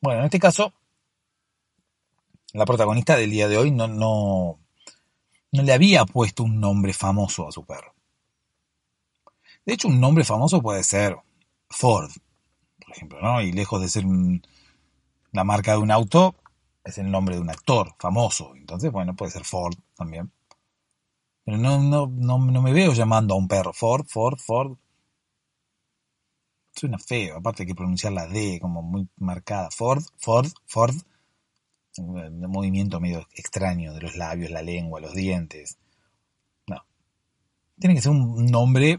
Bueno, 0.00 0.20
en 0.20 0.26
este 0.26 0.38
caso, 0.38 0.72
la 2.52 2.64
protagonista 2.64 3.16
del 3.16 3.30
día 3.30 3.48
de 3.48 3.58
hoy 3.58 3.70
no, 3.70 3.88
no, 3.88 4.58
no 5.52 5.62
le 5.62 5.72
había 5.72 6.04
puesto 6.06 6.44
un 6.44 6.60
nombre 6.60 6.92
famoso 6.92 7.48
a 7.48 7.52
su 7.52 7.64
perro. 7.64 7.94
De 9.64 9.74
hecho, 9.74 9.88
un 9.88 10.00
nombre 10.00 10.24
famoso 10.24 10.62
puede 10.62 10.84
ser 10.84 11.16
Ford, 11.68 12.10
por 12.78 12.96
ejemplo, 12.96 13.20
¿no? 13.20 13.42
Y 13.42 13.52
lejos 13.52 13.80
de 13.80 13.88
ser 13.88 14.04
la 15.32 15.44
marca 15.44 15.72
de 15.72 15.78
un 15.78 15.90
auto, 15.90 16.36
es 16.84 16.98
el 16.98 17.10
nombre 17.10 17.34
de 17.34 17.40
un 17.40 17.50
actor 17.50 17.94
famoso. 17.98 18.54
Entonces, 18.54 18.92
bueno, 18.92 19.16
puede 19.16 19.32
ser 19.32 19.44
Ford 19.44 19.74
también. 19.96 20.30
Pero 21.44 21.58
no, 21.58 21.80
no, 21.80 22.06
no, 22.06 22.38
no 22.38 22.62
me 22.62 22.72
veo 22.72 22.92
llamando 22.92 23.34
a 23.34 23.38
un 23.38 23.48
perro 23.48 23.72
Ford, 23.72 24.06
Ford, 24.06 24.38
Ford. 24.38 24.76
Suena 26.76 26.98
feo, 26.98 27.38
aparte 27.38 27.62
hay 27.62 27.66
que 27.66 27.74
pronunciar 27.74 28.12
la 28.12 28.26
D 28.26 28.58
como 28.60 28.82
muy 28.82 29.08
marcada. 29.16 29.70
Ford, 29.70 30.04
Ford, 30.18 30.48
Ford. 30.66 30.94
Un 31.98 32.40
movimiento 32.50 33.00
medio 33.00 33.26
extraño 33.32 33.94
de 33.94 34.02
los 34.02 34.16
labios, 34.16 34.50
la 34.50 34.60
lengua, 34.60 35.00
los 35.00 35.14
dientes. 35.14 35.78
No. 36.66 36.84
Tiene 37.78 37.94
que 37.94 38.02
ser 38.02 38.12
un 38.12 38.44
nombre 38.46 38.98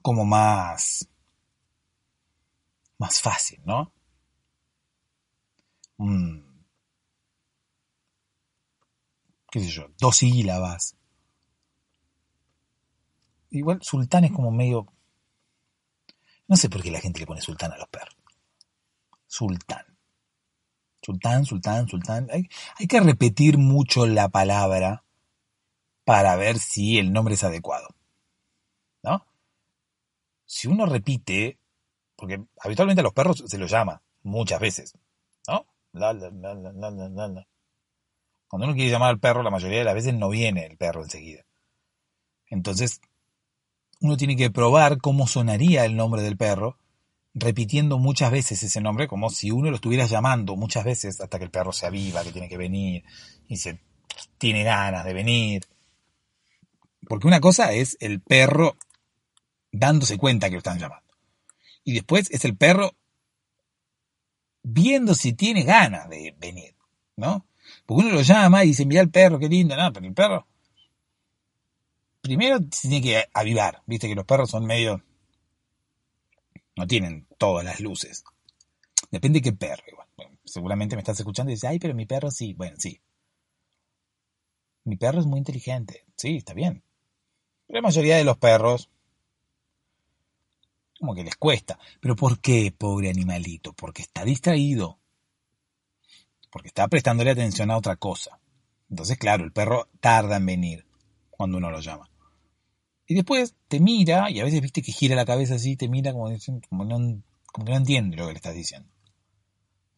como 0.00 0.24
más. 0.24 1.06
más 2.98 3.20
fácil, 3.20 3.60
¿no? 3.66 3.92
qué 9.50 9.60
sé 9.60 9.68
yo, 9.68 9.86
dos 10.00 10.16
sílabas. 10.16 10.96
Igual 13.50 13.78
sultán 13.82 14.24
es 14.24 14.32
como 14.32 14.50
medio... 14.50 14.92
No 16.46 16.56
sé 16.56 16.68
por 16.68 16.82
qué 16.82 16.90
la 16.90 17.00
gente 17.00 17.20
le 17.20 17.26
pone 17.26 17.40
sultán 17.40 17.72
a 17.72 17.78
los 17.78 17.88
perros. 17.88 18.16
Sultán. 19.26 19.84
Sultán, 21.02 21.44
sultán, 21.44 21.88
sultán. 21.88 22.28
Hay, 22.30 22.48
que 22.86 23.00
repetir 23.00 23.58
mucho 23.58 24.06
la 24.06 24.28
palabra 24.28 25.04
para 26.04 26.36
ver 26.36 26.58
si 26.58 26.98
el 26.98 27.12
nombre 27.12 27.34
es 27.34 27.44
adecuado. 27.44 27.88
¿No? 29.02 29.26
Si 30.46 30.68
uno 30.68 30.86
repite, 30.86 31.58
porque 32.16 32.42
habitualmente 32.60 33.00
a 33.00 33.04
los 33.04 33.12
perros 33.12 33.44
se 33.46 33.58
los 33.58 33.70
llama 33.70 34.02
muchas 34.22 34.60
veces, 34.60 34.94
¿no? 35.46 35.66
Cuando 38.48 38.66
uno 38.66 38.74
quiere 38.74 38.90
llamar 38.90 39.10
al 39.10 39.20
perro, 39.20 39.42
la 39.42 39.50
mayoría 39.50 39.78
de 39.78 39.84
las 39.84 39.94
veces 39.94 40.14
no 40.14 40.28
viene 40.28 40.64
el 40.64 40.76
perro 40.76 41.02
enseguida. 41.02 41.44
Entonces, 42.46 43.00
uno 44.04 44.18
tiene 44.18 44.36
que 44.36 44.50
probar 44.50 44.98
cómo 44.98 45.26
sonaría 45.26 45.86
el 45.86 45.96
nombre 45.96 46.20
del 46.20 46.36
perro, 46.36 46.76
repitiendo 47.32 47.98
muchas 47.98 48.30
veces 48.30 48.62
ese 48.62 48.82
nombre, 48.82 49.08
como 49.08 49.30
si 49.30 49.50
uno 49.50 49.70
lo 49.70 49.76
estuviera 49.76 50.04
llamando 50.04 50.56
muchas 50.56 50.84
veces 50.84 51.22
hasta 51.22 51.38
que 51.38 51.46
el 51.46 51.50
perro 51.50 51.72
se 51.72 51.86
aviva, 51.86 52.22
que 52.22 52.30
tiene 52.30 52.50
que 52.50 52.58
venir, 52.58 53.02
y 53.48 53.56
se 53.56 53.80
tiene 54.36 54.62
ganas 54.62 55.06
de 55.06 55.14
venir. 55.14 55.62
Porque 57.08 57.26
una 57.26 57.40
cosa 57.40 57.72
es 57.72 57.96
el 57.98 58.20
perro 58.20 58.76
dándose 59.72 60.18
cuenta 60.18 60.48
que 60.48 60.56
lo 60.56 60.58
están 60.58 60.78
llamando. 60.78 61.14
Y 61.82 61.94
después 61.94 62.30
es 62.30 62.44
el 62.44 62.58
perro 62.58 62.94
viendo 64.62 65.14
si 65.14 65.32
tiene 65.32 65.62
ganas 65.62 66.10
de 66.10 66.34
venir, 66.38 66.74
¿no? 67.16 67.46
Porque 67.86 68.04
uno 68.04 68.16
lo 68.16 68.20
llama 68.20 68.64
y 68.64 68.68
dice, 68.68 68.84
mira 68.84 69.00
el 69.00 69.10
perro, 69.10 69.38
qué 69.38 69.48
lindo, 69.48 69.74
no, 69.78 69.90
pero 69.94 70.06
el 70.06 70.12
perro 70.12 70.46
primero 72.24 72.58
tiene 72.60 73.02
que 73.02 73.24
avivar, 73.34 73.82
viste 73.86 74.08
que 74.08 74.14
los 74.14 74.24
perros 74.24 74.50
son 74.50 74.64
medio, 74.64 75.04
no 76.74 76.86
tienen 76.86 77.28
todas 77.36 77.64
las 77.64 77.80
luces. 77.80 78.24
Depende 79.10 79.40
de 79.40 79.42
qué 79.42 79.52
perro, 79.52 79.84
igual. 79.86 80.08
seguramente 80.42 80.96
me 80.96 81.02
estás 81.02 81.20
escuchando 81.20 81.52
y 81.52 81.54
dices, 81.54 81.68
ay, 81.68 81.78
pero 81.78 81.94
mi 81.94 82.06
perro 82.06 82.30
sí, 82.30 82.54
bueno, 82.54 82.76
sí. 82.78 82.98
Mi 84.84 84.96
perro 84.96 85.20
es 85.20 85.26
muy 85.26 85.38
inteligente, 85.38 86.06
sí, 86.16 86.38
está 86.38 86.54
bien. 86.54 86.82
Pero 87.66 87.78
la 87.78 87.82
mayoría 87.82 88.16
de 88.16 88.24
los 88.24 88.38
perros 88.38 88.88
como 90.98 91.14
que 91.14 91.24
les 91.24 91.36
cuesta. 91.36 91.78
¿Pero 92.00 92.16
por 92.16 92.40
qué, 92.40 92.74
pobre 92.76 93.10
animalito? 93.10 93.74
Porque 93.74 94.00
está 94.00 94.24
distraído. 94.24 94.98
Porque 96.50 96.68
está 96.68 96.88
prestándole 96.88 97.32
atención 97.32 97.70
a 97.70 97.76
otra 97.76 97.96
cosa. 97.96 98.40
Entonces, 98.88 99.18
claro, 99.18 99.44
el 99.44 99.52
perro 99.52 99.90
tarda 100.00 100.36
en 100.36 100.46
venir 100.46 100.86
cuando 101.30 101.58
uno 101.58 101.70
lo 101.70 101.80
llama. 101.80 102.08
Y 103.06 103.14
después 103.14 103.54
te 103.68 103.80
mira, 103.80 104.30
y 104.30 104.40
a 104.40 104.44
veces 104.44 104.60
viste 104.60 104.82
que 104.82 104.92
gira 104.92 105.14
la 105.16 105.26
cabeza 105.26 105.56
así, 105.56 105.76
te 105.76 105.88
mira 105.88 106.12
como, 106.12 106.30
como, 106.68 106.84
no, 106.84 107.22
como 107.52 107.64
que 107.66 107.72
no 107.72 107.76
entiende 107.76 108.16
lo 108.16 108.26
que 108.26 108.32
le 108.32 108.36
estás 108.38 108.54
diciendo. 108.54 108.88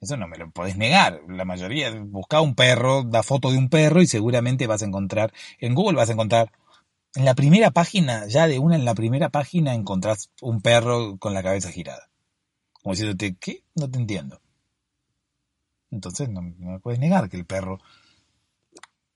Eso 0.00 0.16
no 0.16 0.28
me 0.28 0.36
lo 0.36 0.50
podés 0.50 0.76
negar. 0.76 1.20
La 1.28 1.44
mayoría, 1.44 1.90
busca 1.90 2.40
un 2.40 2.54
perro, 2.54 3.02
da 3.04 3.22
foto 3.22 3.50
de 3.50 3.58
un 3.58 3.68
perro 3.68 4.02
y 4.02 4.06
seguramente 4.06 4.66
vas 4.66 4.82
a 4.82 4.86
encontrar, 4.86 5.32
en 5.58 5.74
Google 5.74 5.96
vas 5.96 6.10
a 6.10 6.12
encontrar 6.12 6.52
en 7.14 7.24
la 7.24 7.34
primera 7.34 7.70
página, 7.70 8.26
ya 8.26 8.46
de 8.46 8.58
una 8.58 8.76
en 8.76 8.84
la 8.84 8.94
primera 8.94 9.30
página 9.30 9.74
encontrás 9.74 10.30
un 10.42 10.60
perro 10.60 11.16
con 11.18 11.32
la 11.32 11.42
cabeza 11.42 11.70
girada. 11.70 12.10
Como 12.82 12.92
diciéndote, 12.92 13.36
¿qué? 13.36 13.64
No 13.74 13.90
te 13.90 13.98
entiendo. 13.98 14.40
Entonces 15.90 16.28
no, 16.28 16.42
me 16.42 16.78
puedes 16.80 17.00
negar 17.00 17.30
que 17.30 17.36
el 17.36 17.46
perro 17.46 17.78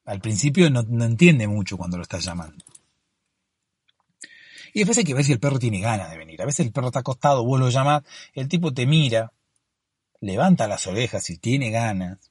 Al 0.04 0.20
principio 0.20 0.70
no, 0.70 0.82
no 0.82 1.04
entiende 1.04 1.46
mucho 1.46 1.76
cuando 1.76 1.98
lo 1.98 2.04
estás 2.04 2.24
llamando. 2.24 2.64
Y 4.72 4.80
después 4.80 4.98
hay 4.98 5.04
que 5.04 5.14
ver 5.14 5.24
si 5.24 5.32
el 5.32 5.40
perro 5.40 5.58
tiene 5.58 5.80
ganas 5.80 6.10
de 6.10 6.18
venir. 6.18 6.40
A 6.40 6.46
veces 6.46 6.66
el 6.66 6.72
perro 6.72 6.88
está 6.88 7.00
acostado, 7.00 7.44
vos 7.44 7.58
lo 7.58 7.70
llamás, 7.70 8.02
el 8.34 8.48
tipo 8.48 8.72
te 8.72 8.86
mira, 8.86 9.32
levanta 10.20 10.68
las 10.68 10.86
orejas 10.86 11.28
y 11.30 11.38
tiene 11.38 11.70
ganas, 11.70 12.30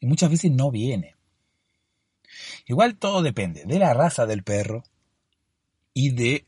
y 0.00 0.06
muchas 0.06 0.30
veces 0.30 0.50
no 0.50 0.70
viene. 0.70 1.16
Igual 2.66 2.96
todo 2.96 3.22
depende 3.22 3.64
de 3.64 3.78
la 3.78 3.94
raza 3.94 4.26
del 4.26 4.42
perro 4.42 4.84
y 5.94 6.10
de 6.10 6.46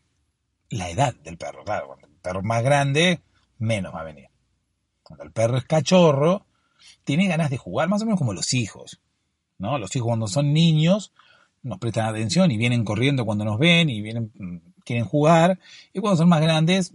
la 0.70 0.90
edad 0.90 1.14
del 1.14 1.38
perro. 1.38 1.64
Claro, 1.64 1.86
cuando 1.86 2.06
el 2.06 2.14
perro 2.14 2.40
es 2.40 2.44
más 2.44 2.62
grande, 2.62 3.20
menos 3.58 3.94
va 3.94 4.00
a 4.00 4.04
venir. 4.04 4.28
Cuando 5.02 5.24
el 5.24 5.32
perro 5.32 5.56
es 5.56 5.64
cachorro, 5.64 6.46
tiene 7.04 7.28
ganas 7.28 7.50
de 7.50 7.56
jugar, 7.56 7.88
más 7.88 8.02
o 8.02 8.04
menos 8.04 8.18
como 8.18 8.34
los 8.34 8.52
hijos. 8.52 9.00
¿no? 9.58 9.78
Los 9.78 9.94
hijos 9.96 10.08
cuando 10.08 10.28
son 10.28 10.52
niños 10.52 11.12
nos 11.62 11.78
prestan 11.78 12.06
atención 12.06 12.50
y 12.50 12.56
vienen 12.56 12.84
corriendo 12.84 13.24
cuando 13.24 13.44
nos 13.44 13.58
ven 13.58 13.90
y 13.90 14.00
vienen, 14.00 14.32
quieren 14.88 15.04
jugar. 15.04 15.58
Y 15.92 16.00
cuando 16.00 16.16
son 16.16 16.28
más 16.28 16.40
grandes, 16.40 16.94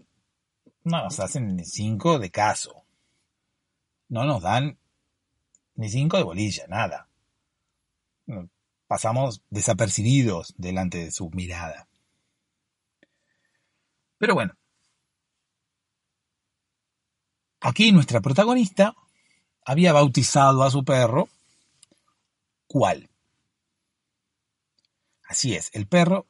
no 0.84 1.03
nos 1.03 1.19
hacen 1.19 1.56
ni 1.56 1.63
cinco 1.63 2.19
de 2.19 2.32
caso. 2.32 2.84
No 4.10 4.25
nos 4.25 4.41
dan 4.41 4.77
ni 5.75 5.89
cinco 5.89 6.17
de 6.17 6.23
bolilla, 6.23 6.65
nada. 6.67 7.08
Pasamos 8.88 9.41
desapercibidos 9.49 10.53
delante 10.58 11.06
de 11.06 11.12
su 11.12 11.29
mirada. 11.29 11.88
Pero 14.17 14.34
bueno, 14.34 14.53
aquí 17.60 17.91
nuestra 17.91 18.21
protagonista 18.21 18.95
había 19.65 19.93
bautizado 19.93 20.63
a 20.63 20.71
su 20.71 20.84
perro 20.84 21.29
¿Cuál? 22.73 23.08
Así 25.27 25.53
es, 25.53 25.69
el 25.75 25.86
perro 25.86 26.25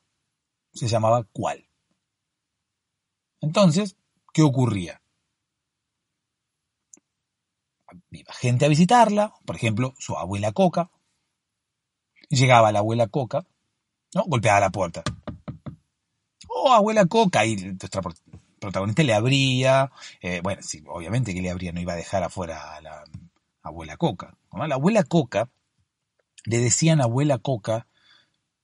se 0.74 0.88
llamaba 0.88 1.24
¿Cuál? 1.32 1.68
Entonces, 3.42 3.98
¿qué 4.34 4.42
ocurría? 4.42 5.02
Iba 8.12 8.34
gente 8.34 8.66
a 8.66 8.70
visitarla, 8.70 9.34
por 9.46 9.56
ejemplo, 9.56 9.94
su 9.98 10.18
abuela 10.18 10.52
Coca. 10.52 10.90
Llegaba 12.30 12.72
la 12.72 12.80
abuela 12.80 13.08
Coca, 13.08 13.46
¿no? 14.16 14.24
Golpeaba 14.26 14.60
la 14.60 14.72
puerta. 14.72 15.04
Oh, 16.48 16.72
abuela 16.72 17.06
Coca, 17.06 17.46
y 17.46 17.56
nuestra 17.56 18.02
protagonista 18.60 19.04
le 19.04 19.14
abría. 19.14 19.92
Eh, 20.22 20.42
bueno, 20.42 20.62
sí, 20.64 20.84
obviamente 20.88 21.34
que 21.34 21.42
le 21.42 21.50
abría, 21.50 21.72
no 21.72 21.82
iba 21.82 21.94
a 21.94 21.98
dejar 21.98 22.24
afuera 22.24 22.76
a 22.76 22.82
la 22.82 23.04
abuela 23.62 23.98
Coca. 23.98 24.38
La 24.54 24.76
abuela 24.76 25.04
Coca 25.04 25.50
le 26.46 26.60
decían 26.60 27.02
abuela 27.02 27.38
Coca 27.38 27.88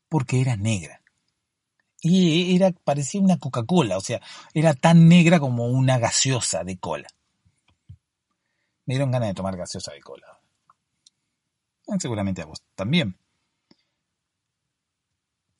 porque 0.08 0.41
era 0.41 0.56
negra. 0.56 1.02
Y 2.01 2.55
era, 2.55 2.71
parecía 2.71 3.21
una 3.21 3.38
Coca-Cola, 3.38 3.97
o 3.97 4.01
sea, 4.01 4.21
era 4.53 4.73
tan 4.73 5.09
negra 5.09 5.39
como 5.39 5.67
una 5.67 5.97
gaseosa 5.97 6.63
de 6.63 6.77
cola. 6.77 7.09
Me 8.85 8.95
dieron 8.95 9.12
ganas 9.12 9.29
de 9.29 9.35
tomar 9.35 9.57
gaseosa 9.57 9.91
de 9.91 10.01
cola. 10.01 10.39
Ah, 11.88 11.97
seguramente 11.99 12.41
a 12.41 12.45
vos 12.45 12.63
también. 12.75 13.17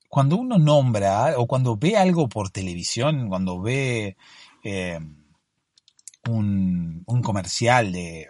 Cuando 0.08 0.38
uno 0.38 0.58
nombra 0.58 1.36
o 1.38 1.46
cuando 1.46 1.78
ve 1.78 1.98
algo 1.98 2.30
por 2.30 2.50
televisión, 2.50 3.30
cuando 3.30 3.62
ve 3.62 4.18
eh, 4.64 5.00
un, 6.28 7.04
comercial 7.24 7.92
de, 7.92 8.30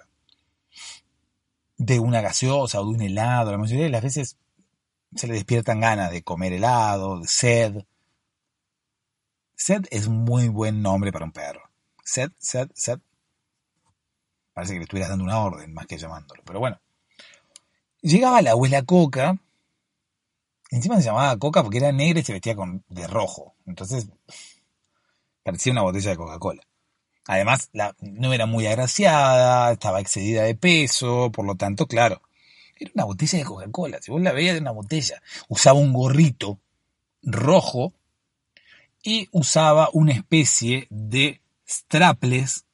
de 1.78 2.00
una 2.00 2.22
gaseosa 2.22 2.82
o 2.82 2.86
de 2.86 2.90
un 2.90 3.02
helado, 3.02 3.52
la 3.52 3.58
mayoría 3.58 3.86
de 3.86 3.92
las 3.92 4.04
veces 4.04 4.38
se 5.16 5.28
le 5.28 5.36
despiertan 5.36 5.80
ganas 5.80 6.12
de 6.12 6.24
comer 6.24 6.54
helado, 6.54 7.20
de 7.20 7.28
sed. 7.28 7.86
Sed 9.60 9.88
es 9.92 10.08
muy 10.08 10.48
buen 10.48 10.82
nombre 10.82 11.12
para 11.12 11.26
un 11.26 11.34
perro. 11.34 11.70
Sed, 12.02 12.32
sed, 12.40 12.70
sed. 12.74 12.98
Parece 14.54 14.72
que 14.72 14.80
le 14.80 14.84
estuvieras 14.84 15.10
dando 15.10 15.26
una 15.26 15.42
orden 15.42 15.74
más 15.74 15.86
que 15.86 15.98
llamándolo, 15.98 16.42
pero 16.46 16.60
bueno. 16.60 16.80
Llegaba 18.02 18.42
la 18.42 18.52
abuela 18.52 18.84
Coca, 18.84 19.38
encima 20.72 20.96
se 20.96 21.04
llamaba 21.04 21.38
Coca 21.38 21.62
porque 21.62 21.80
era 21.80 21.92
negra 21.92 22.22
y 22.22 22.24
se 22.24 22.32
vestía 22.32 22.56
con, 22.56 22.86
de 22.88 23.06
rojo. 23.06 23.56
Entonces, 23.66 24.08
parecía 25.44 25.74
una 25.74 25.82
botella 25.82 26.12
de 26.12 26.18
Coca-Cola. 26.18 26.64
Además, 27.28 27.70
la, 27.74 27.94
no 28.00 28.32
era 28.32 28.46
muy 28.46 28.66
agraciada, 28.66 29.74
estaba 29.74 30.00
excedida 30.00 30.44
de 30.44 30.56
peso, 30.56 31.34
por 31.34 31.46
lo 31.46 31.56
tanto, 31.56 31.86
claro, 31.86 32.22
era 32.78 32.92
una 32.96 33.04
botella 33.04 33.40
de 33.40 33.46
Coca-Cola. 33.46 34.00
Si 34.02 34.10
vos 34.10 34.22
la 34.22 34.32
veías 34.32 34.56
de 34.56 34.62
una 34.62 34.72
botella, 34.72 35.22
usaba 35.50 35.78
un 35.78 35.92
gorrito 35.92 36.62
rojo 37.24 37.94
y 39.04 39.30
usaba 39.32 39.90
una 39.94 40.14
especie 40.14 40.88
de 40.90 41.42
strapless 41.68 42.66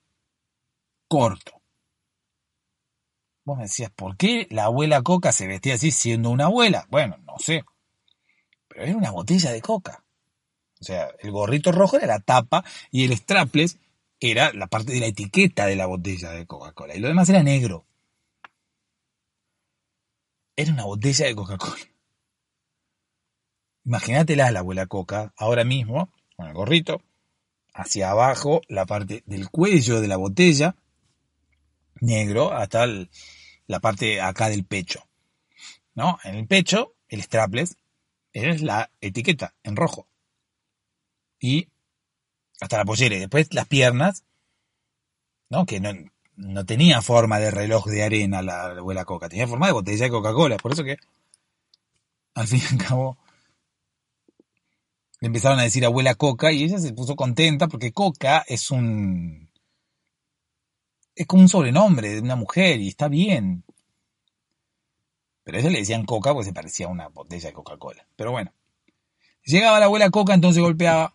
corto. 1.08 1.62
Vos 3.44 3.58
me 3.58 3.64
decías, 3.64 3.92
¿por 3.92 4.18
qué 4.18 4.48
la 4.50 4.66
abuela 4.66 5.04
Coca 5.04 5.32
se 5.32 5.46
vestía 5.46 5.76
así 5.76 5.92
siendo 5.92 6.32
una 6.32 6.46
abuela? 6.46 6.88
Bueno, 6.90 7.18
no 7.26 7.38
sé. 7.38 7.64
Pero 8.68 8.84
era 8.84 8.98
una 8.98 9.12
botella 9.12 9.52
de 9.52 9.62
coca. 9.62 10.04
O 10.82 10.84
sea, 10.84 11.10
el 11.20 11.32
gorrito 11.32 11.72
rojo 11.72 11.98
era 11.98 12.08
la 12.08 12.20
tapa 12.20 12.66
y 12.92 13.06
el 13.06 13.16
strapless 13.16 13.78
era 14.20 14.52
la 14.54 14.68
parte 14.68 14.94
de 14.94 15.00
la 15.00 15.08
etiqueta 15.08 15.68
de 15.68 15.76
la 15.76 15.86
botella 15.86 16.32
de 16.32 16.46
Coca-Cola. 16.48 16.96
Y 16.96 17.00
lo 17.00 17.08
demás 17.08 17.30
era 17.30 17.44
negro. 17.44 17.86
Era 20.56 20.74
una 20.74 20.86
botella 20.86 21.28
de 21.28 21.36
Coca-Cola. 21.36 21.76
Imagínatela 23.86 24.52
la 24.52 24.60
abuela 24.60 24.88
Coca, 24.88 25.34
ahora 25.38 25.64
mismo, 25.64 26.10
con 26.36 26.48
el 26.48 26.54
gorrito, 26.54 27.02
hacia 27.74 28.12
abajo, 28.12 28.62
la 28.68 28.86
parte 28.86 29.24
del 29.26 29.50
cuello 29.50 30.02
de 30.02 30.08
la 30.08 30.18
botella, 30.18 30.76
negro, 32.00 32.54
hasta 32.54 32.86
la 33.68 33.80
parte 33.80 34.22
acá 34.22 34.50
del 34.50 34.66
pecho. 34.66 35.08
¿No? 35.94 36.20
En 36.24 36.36
el 36.36 36.48
pecho, 36.48 36.94
el 37.08 37.22
strapless, 37.22 37.78
es 38.34 38.62
la 38.62 38.92
etiqueta 39.00 39.54
en 39.64 39.76
rojo. 39.76 40.08
Y 41.40 41.70
hasta 42.60 42.78
la 42.78 42.86
pollera 42.86 43.16
y 43.16 43.20
después 43.20 43.54
las 43.54 43.68
piernas, 43.68 44.24
¿no? 45.50 45.66
Que 45.66 45.80
no, 45.80 45.92
no 46.36 46.66
tenía 46.66 47.02
forma 47.02 47.40
de 47.40 47.52
reloj 47.52 47.86
de 47.86 48.04
arena 48.04 48.42
la, 48.42 48.66
abuela 48.68 49.06
Coca, 49.06 49.30
tenía 49.30 49.48
forma 49.48 49.68
de 49.68 49.74
botella 49.74 50.06
de 50.06 50.12
Coca-Cola, 50.12 50.58
por 50.58 50.74
eso 50.74 50.84
que 50.84 50.98
al 52.34 52.48
fin 52.48 52.62
y 52.62 52.74
al 52.74 52.86
cabo 52.86 53.18
le 55.26 55.30
empezaron 55.30 55.58
a 55.58 55.64
decir 55.64 55.84
abuela 55.84 56.14
Coca 56.14 56.52
y 56.52 56.64
ella 56.64 56.78
se 56.78 56.94
puso 56.94 57.16
contenta 57.16 57.68
porque 57.68 57.92
Coca 57.92 58.46
es 58.48 58.70
un 58.70 59.50
es 61.16 61.26
como 61.26 61.42
un 61.42 61.50
sobrenombre 61.50 62.10
de 62.10 62.22
una 62.22 62.36
mujer 62.36 62.80
y 62.80 62.90
está 62.90 63.08
bien. 63.08 63.64
Pero 65.44 65.58
a 65.58 65.62
ella 65.62 65.72
le 65.72 65.80
decían 65.80 66.06
Coca 66.06 66.32
porque 66.32 66.46
se 66.46 66.54
parecía 66.54 66.86
a 66.86 66.90
una 66.90 67.08
botella 67.08 67.48
de 67.50 67.54
Coca-Cola. 67.54 68.06
Pero 68.16 68.34
bueno. 68.34 68.54
Llegaba 69.46 69.80
la 69.80 69.86
abuela 69.86 70.12
Coca, 70.12 70.36
entonces 70.36 70.62
golpeaba 70.62 71.12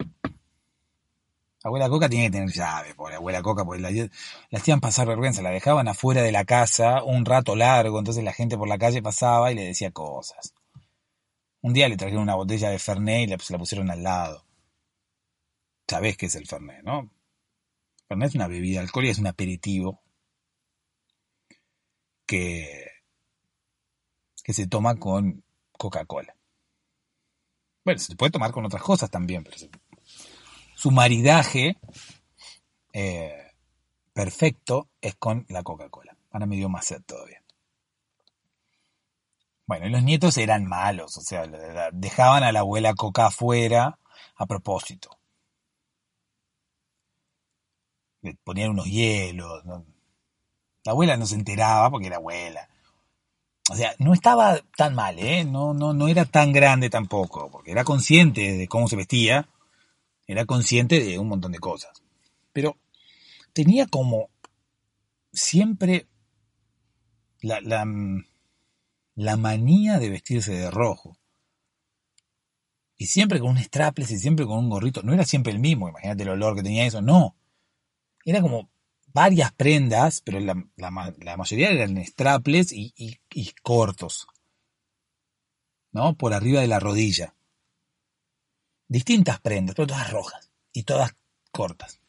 Abuela 1.63 1.89
Coca 1.89 2.09
tiene 2.09 2.27
que 2.27 2.33
tener 2.33 2.51
llave, 2.51 2.97
pobre 2.97 3.15
abuela 3.15 3.43
Coca, 3.43 3.65
porque 3.65 3.81
la, 3.81 3.91
la 3.93 4.59
hacían 4.59 4.81
pasar 4.81 5.07
vergüenza, 5.07 5.41
la 5.41 5.51
dejaban 5.51 5.87
afuera 5.87 6.23
de 6.23 6.33
la 6.33 6.45
casa 6.45 7.05
un 7.05 7.25
rato 7.25 7.55
largo, 7.55 8.01
entonces 8.01 8.25
la 8.25 8.33
gente 8.33 8.59
por 8.59 8.67
la 8.67 8.79
calle 8.79 9.03
pasaba 9.03 9.53
y 9.53 9.55
le 9.55 9.67
decía 9.67 9.93
cosas. 9.93 10.53
Un 11.63 11.73
día 11.73 11.89
le 11.89 11.97
trajeron 11.97 12.23
una 12.23 12.35
botella 12.35 12.71
de 12.71 12.79
Fernet 12.79 13.29
y 13.29 13.45
se 13.45 13.53
la 13.53 13.59
pusieron 13.59 13.91
al 13.91 14.03
lado. 14.03 14.47
Sabés 15.87 16.17
qué 16.17 16.27
es 16.27 16.35
el 16.35 16.47
Fernet, 16.47 16.83
¿no? 16.83 17.11
Fernet 18.09 18.31
es 18.31 18.35
una 18.35 18.49
bebida 18.49 18.81
alcohólica, 18.81 19.13
es 19.13 19.19
un 19.19 19.27
aperitivo 19.27 20.03
que, 22.27 22.87
que 24.43 24.53
se 24.53 24.67
toma 24.67 24.99
con 24.99 25.45
Coca-Cola. 25.73 26.35
Bueno, 27.85 27.99
se 27.99 28.17
puede 28.17 28.33
tomar 28.33 28.53
con 28.53 28.65
otras 28.65 28.83
cosas 28.83 29.11
también, 29.11 29.43
pero 29.45 29.57
su 30.75 30.91
maridaje 30.91 31.79
eh, 32.93 33.53
perfecto 34.13 34.89
es 35.01 35.15
con 35.17 35.45
la 35.49 35.63
Coca-Cola. 35.63 36.17
Ahora 36.31 36.47
me 36.47 36.57
dio 36.57 36.69
más 36.69 36.87
sed 36.87 37.03
todavía. 37.03 37.40
Bueno, 39.71 39.87
y 39.87 39.91
los 39.91 40.03
nietos 40.03 40.37
eran 40.37 40.67
malos, 40.67 41.17
o 41.17 41.21
sea, 41.21 41.47
dejaban 41.93 42.43
a 42.43 42.51
la 42.51 42.59
abuela 42.59 42.93
Coca 42.95 43.27
afuera 43.27 44.01
a 44.35 44.47
propósito. 44.47 45.17
Le 48.21 48.35
ponían 48.43 48.71
unos 48.71 48.87
hielos. 48.87 49.63
La 50.83 50.91
abuela 50.91 51.17
no 51.17 51.25
se 51.25 51.37
enteraba 51.37 51.89
porque 51.89 52.09
era 52.09 52.17
abuela. 52.17 52.69
O 53.71 53.77
sea, 53.77 53.95
no 54.01 54.13
estaba 54.13 54.59
tan 54.77 54.97
mal, 54.97 55.21
¿eh? 55.21 55.45
No, 55.45 55.73
no, 55.73 55.93
no 55.93 56.09
era 56.09 56.25
tan 56.25 56.53
grande 56.53 56.91
tampoco, 56.91 57.49
porque 57.49 57.71
era 57.71 57.85
consciente 57.85 58.57
de 58.57 58.67
cómo 58.67 58.89
se 58.89 58.97
vestía 58.97 59.49
era 60.27 60.47
consciente 60.47 60.99
de 60.99 61.17
un 61.21 61.29
montón 61.29 61.53
de 61.53 61.61
cosas. 61.61 62.03
Pero 62.53 62.77
tenía 63.53 63.87
como 63.87 64.31
siempre 65.33 66.09
la, 67.41 67.61
la 67.61 67.85
manía 69.37 69.99
de 69.99 70.11
vestirse 70.11 70.53
de 70.53 70.71
rojo. 70.71 71.17
Y 72.97 73.07
siempre 73.07 73.41
con 73.41 73.51
un 73.51 73.59
strapless 73.59 74.11
y 74.11 74.19
siempre 74.19 74.47
con 74.47 74.59
un 74.59 74.71
gorrito. 74.71 75.03
No 75.03 75.15
era 75.15 75.25
siempre 75.25 75.53
el 75.53 75.59
mismo, 75.59 75.89
imagínate 75.89 76.23
el 76.23 76.31
olor 76.31 76.55
que 76.55 76.63
tenía 76.63 76.87
eso, 76.87 77.01
no. 77.01 77.35
Era 78.25 78.43
como 78.43 78.69
varias 79.13 79.53
prendas, 79.53 80.21
pero 80.21 80.39
la, 80.39 80.91
mayoría 81.37 81.71
eran 81.71 82.05
strapless 82.05 82.73
y, 82.73 82.93
y 82.97 83.53
cortos. 83.63 84.27
¿No? 85.93 86.15
Por 86.15 86.35
arriba 86.35 86.61
de 86.61 86.69
la 86.69 86.79
rodilla. 86.79 87.35
Distintas 88.87 89.41
prendas, 89.41 89.75
pero 89.75 89.87
todas 89.87 90.11
rojas 90.11 90.51
y 90.73 90.83
todas 90.83 91.15
cortas. 91.51 92.01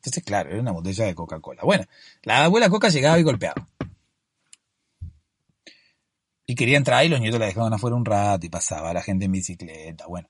Entonces, 0.00 0.24
claro, 0.24 0.50
era 0.50 0.60
una 0.60 0.72
botella 0.72 1.04
de 1.04 1.14
Coca-Cola. 1.14 1.62
Bueno, 1.62 1.84
la 2.22 2.44
abuela 2.44 2.70
Coca 2.70 2.88
llegaba 2.88 3.18
y 3.18 3.22
golpeaba. 3.22 3.68
Y 6.50 6.56
quería 6.56 6.78
entrar 6.78 7.04
y 7.04 7.08
los 7.08 7.20
nietos 7.20 7.38
la 7.38 7.46
dejaban 7.46 7.72
afuera 7.72 7.94
un 7.94 8.04
rato 8.04 8.44
y 8.44 8.48
pasaba 8.48 8.92
la 8.92 9.02
gente 9.02 9.26
en 9.26 9.30
bicicleta, 9.30 10.08
bueno. 10.08 10.28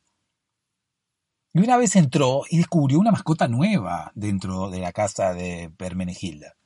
Y 1.55 1.61
una 1.61 1.79
vez 1.79 1.97
entró 1.97 2.43
y 2.51 2.59
descubrió 2.59 2.99
una 2.99 3.11
mascota 3.11 3.49
nueva 3.49 4.13
dentro 4.15 4.69
de 4.69 4.81
la 4.81 4.93
casa 4.93 5.33
de 5.33 5.73
Hermenegilda. 5.79 6.59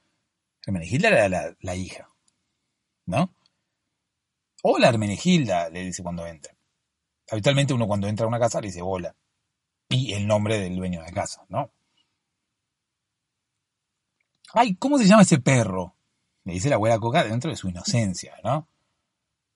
Hermenegilda 0.67 1.09
era 1.09 1.29
la, 1.29 1.57
la 1.61 1.77
hija, 1.77 2.09
¿no? 3.07 3.33
Hola 4.65 4.89
Hermenegilda, 4.89 5.71
le 5.71 5.85
dice 5.85 6.03
cuando 6.03 6.27
entra. 6.27 6.53
Habitualmente 7.31 7.75
uno 7.75 7.87
cuando 7.87 8.09
entra 8.09 8.25
a 8.25 8.29
una 8.29 8.41
casa 8.41 8.61
le 8.61 8.67
dice 8.67 8.83
hola. 8.83 9.15
Y 9.89 10.15
el 10.15 10.27
nombre 10.27 10.59
del 10.59 10.75
dueño 10.75 11.01
de 11.05 11.13
casa, 11.13 11.47
¿no? 11.49 11.71
Ay, 14.53 14.75
¿cómo 14.75 14.99
se 14.99 15.07
llama 15.07 15.23
ese 15.23 15.39
perro? 15.39 15.95
Le 16.43 16.55
dice 16.55 16.71
la 16.71 16.75
abuela 16.75 16.99
Coca 16.99 17.23
dentro 17.23 17.53
de 17.53 17.57
su 17.57 17.69
inocencia, 17.69 18.35
¿no? 18.43 18.69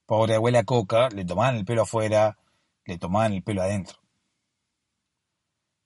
Pobre 0.09 0.37
abuela 0.37 0.65
Coca, 0.65 1.11
le 1.11 1.27
tomaban 1.27 1.57
el 1.57 1.67
pelo 1.67 1.83
afuera, 1.83 2.39
le 2.87 2.97
tomaban 2.97 3.35
el 3.35 3.43
pelo 3.43 3.61
adentro. 3.61 3.99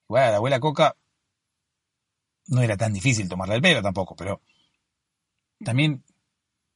Bueno, 0.06 0.30
la 0.30 0.36
abuela 0.36 0.60
Coca 0.60 0.94
no 2.46 2.62
era 2.62 2.76
tan 2.76 2.92
difícil 2.92 3.28
tomarle 3.28 3.56
el 3.56 3.62
pelo 3.62 3.82
tampoco, 3.82 4.14
pero 4.14 4.40
también 5.64 6.04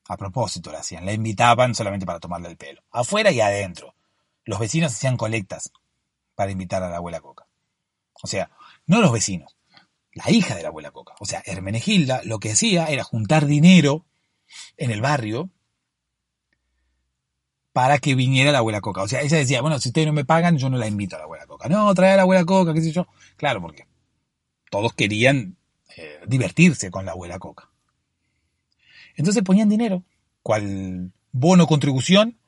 a 0.08 0.16
propósito 0.16 0.72
la 0.72 0.80
hacían, 0.80 1.06
la 1.06 1.12
invitaban 1.12 1.76
solamente 1.76 2.04
para 2.04 2.18
tomarle 2.18 2.48
el 2.48 2.56
pelo, 2.56 2.82
afuera 2.90 3.30
y 3.30 3.40
adentro. 3.40 3.94
Los 4.44 4.58
vecinos 4.58 4.92
hacían 4.92 5.16
colectas 5.16 5.70
para 6.34 6.50
invitar 6.50 6.82
a 6.82 6.90
la 6.90 6.96
abuela 6.96 7.20
Coca. 7.20 7.46
O 8.24 8.26
sea, 8.26 8.50
no 8.86 9.00
los 9.00 9.12
vecinos, 9.12 9.56
la 10.14 10.28
hija 10.32 10.56
de 10.56 10.62
la 10.64 10.70
abuela 10.70 10.90
Coca. 10.90 11.14
O 11.20 11.24
sea, 11.24 11.44
Hermenegilda 11.46 12.22
lo 12.24 12.40
que 12.40 12.50
hacía 12.50 12.86
era 12.86 13.04
juntar 13.04 13.46
dinero 13.46 14.04
en 14.76 14.90
el 14.90 15.00
barrio 15.00 15.52
para 17.76 17.98
que 17.98 18.14
viniera 18.14 18.52
la 18.52 18.60
abuela 18.60 18.80
Coca. 18.80 19.02
O 19.02 19.08
sea, 19.08 19.20
ella 19.20 19.36
decía, 19.36 19.60
bueno, 19.60 19.78
si 19.78 19.90
ustedes 19.90 20.06
no 20.06 20.14
me 20.14 20.24
pagan, 20.24 20.56
yo 20.56 20.70
no 20.70 20.78
la 20.78 20.86
invito 20.86 21.14
a 21.14 21.18
la 21.18 21.26
abuela 21.26 21.44
Coca. 21.44 21.68
No, 21.68 21.94
trae 21.94 22.12
a 22.12 22.16
la 22.16 22.22
abuela 22.22 22.42
Coca, 22.46 22.72
qué 22.72 22.80
sé 22.80 22.90
yo. 22.90 23.06
Claro, 23.36 23.60
porque 23.60 23.86
todos 24.70 24.94
querían 24.94 25.58
eh, 25.94 26.20
divertirse 26.26 26.90
con 26.90 27.04
la 27.04 27.12
abuela 27.12 27.38
Coca. 27.38 27.68
Entonces 29.14 29.42
ponían 29.42 29.68
dinero, 29.68 30.04
cual 30.42 31.12
bono 31.32 31.66
contribución, 31.66 32.38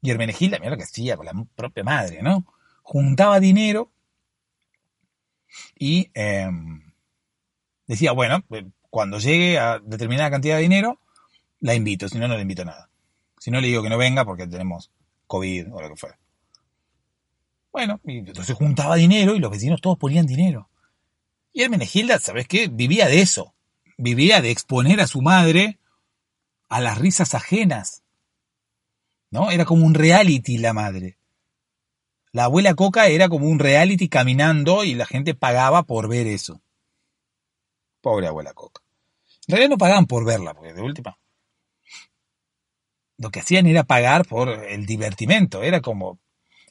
y 0.00 0.10
Hermenegilda, 0.10 0.58
mira 0.60 0.70
lo 0.70 0.78
que 0.78 0.84
hacía 0.84 1.18
con 1.18 1.26
la 1.26 1.34
propia 1.54 1.84
madre, 1.84 2.22
¿no? 2.22 2.46
Juntaba 2.80 3.38
dinero 3.38 3.92
y 5.78 6.10
em, 6.14 6.90
decía, 7.86 8.12
bueno, 8.12 8.44
eh, 8.48 8.64
cuando 8.88 9.18
llegue 9.18 9.58
a 9.58 9.78
determinada 9.78 10.30
cantidad 10.30 10.56
de 10.56 10.62
dinero, 10.62 10.98
la 11.60 11.74
invito, 11.74 12.08
si 12.08 12.16
no, 12.18 12.28
no 12.28 12.36
le 12.36 12.42
invito 12.42 12.64
nada. 12.64 12.89
Si 13.40 13.50
no 13.50 13.58
le 13.58 13.68
digo 13.68 13.82
que 13.82 13.88
no 13.88 13.96
venga 13.96 14.26
porque 14.26 14.46
tenemos 14.46 14.90
COVID 15.26 15.72
o 15.72 15.80
lo 15.80 15.88
que 15.88 15.96
fuera. 15.96 16.18
Bueno, 17.72 17.98
y 18.04 18.18
entonces 18.18 18.54
juntaba 18.54 18.96
dinero 18.96 19.34
y 19.34 19.38
los 19.38 19.50
vecinos 19.50 19.80
todos 19.80 19.96
ponían 19.96 20.26
dinero. 20.26 20.68
Y 21.50 21.62
Hermenegilda, 21.62 22.18
¿sabes 22.18 22.46
qué? 22.46 22.68
Vivía 22.68 23.08
de 23.08 23.22
eso. 23.22 23.54
Vivía 23.96 24.42
de 24.42 24.50
exponer 24.50 25.00
a 25.00 25.06
su 25.06 25.22
madre 25.22 25.78
a 26.68 26.80
las 26.82 26.98
risas 26.98 27.34
ajenas. 27.34 28.02
¿No? 29.30 29.50
Era 29.50 29.64
como 29.64 29.86
un 29.86 29.94
reality 29.94 30.58
la 30.58 30.74
madre. 30.74 31.16
La 32.32 32.44
abuela 32.44 32.74
Coca 32.74 33.06
era 33.06 33.30
como 33.30 33.46
un 33.46 33.58
reality 33.58 34.10
caminando 34.10 34.84
y 34.84 34.94
la 34.94 35.06
gente 35.06 35.34
pagaba 35.34 35.84
por 35.84 36.10
ver 36.10 36.26
eso. 36.26 36.60
Pobre 38.02 38.26
abuela 38.26 38.52
Coca. 38.52 38.82
En 39.46 39.52
realidad 39.52 39.70
no 39.70 39.78
pagaban 39.78 40.04
por 40.04 40.26
verla, 40.26 40.52
porque 40.52 40.74
de 40.74 40.82
última 40.82 41.16
lo 43.20 43.30
que 43.30 43.40
hacían 43.40 43.66
era 43.66 43.84
pagar 43.84 44.26
por 44.26 44.48
el 44.48 44.86
divertimento, 44.86 45.62
era 45.62 45.82
como 45.82 46.18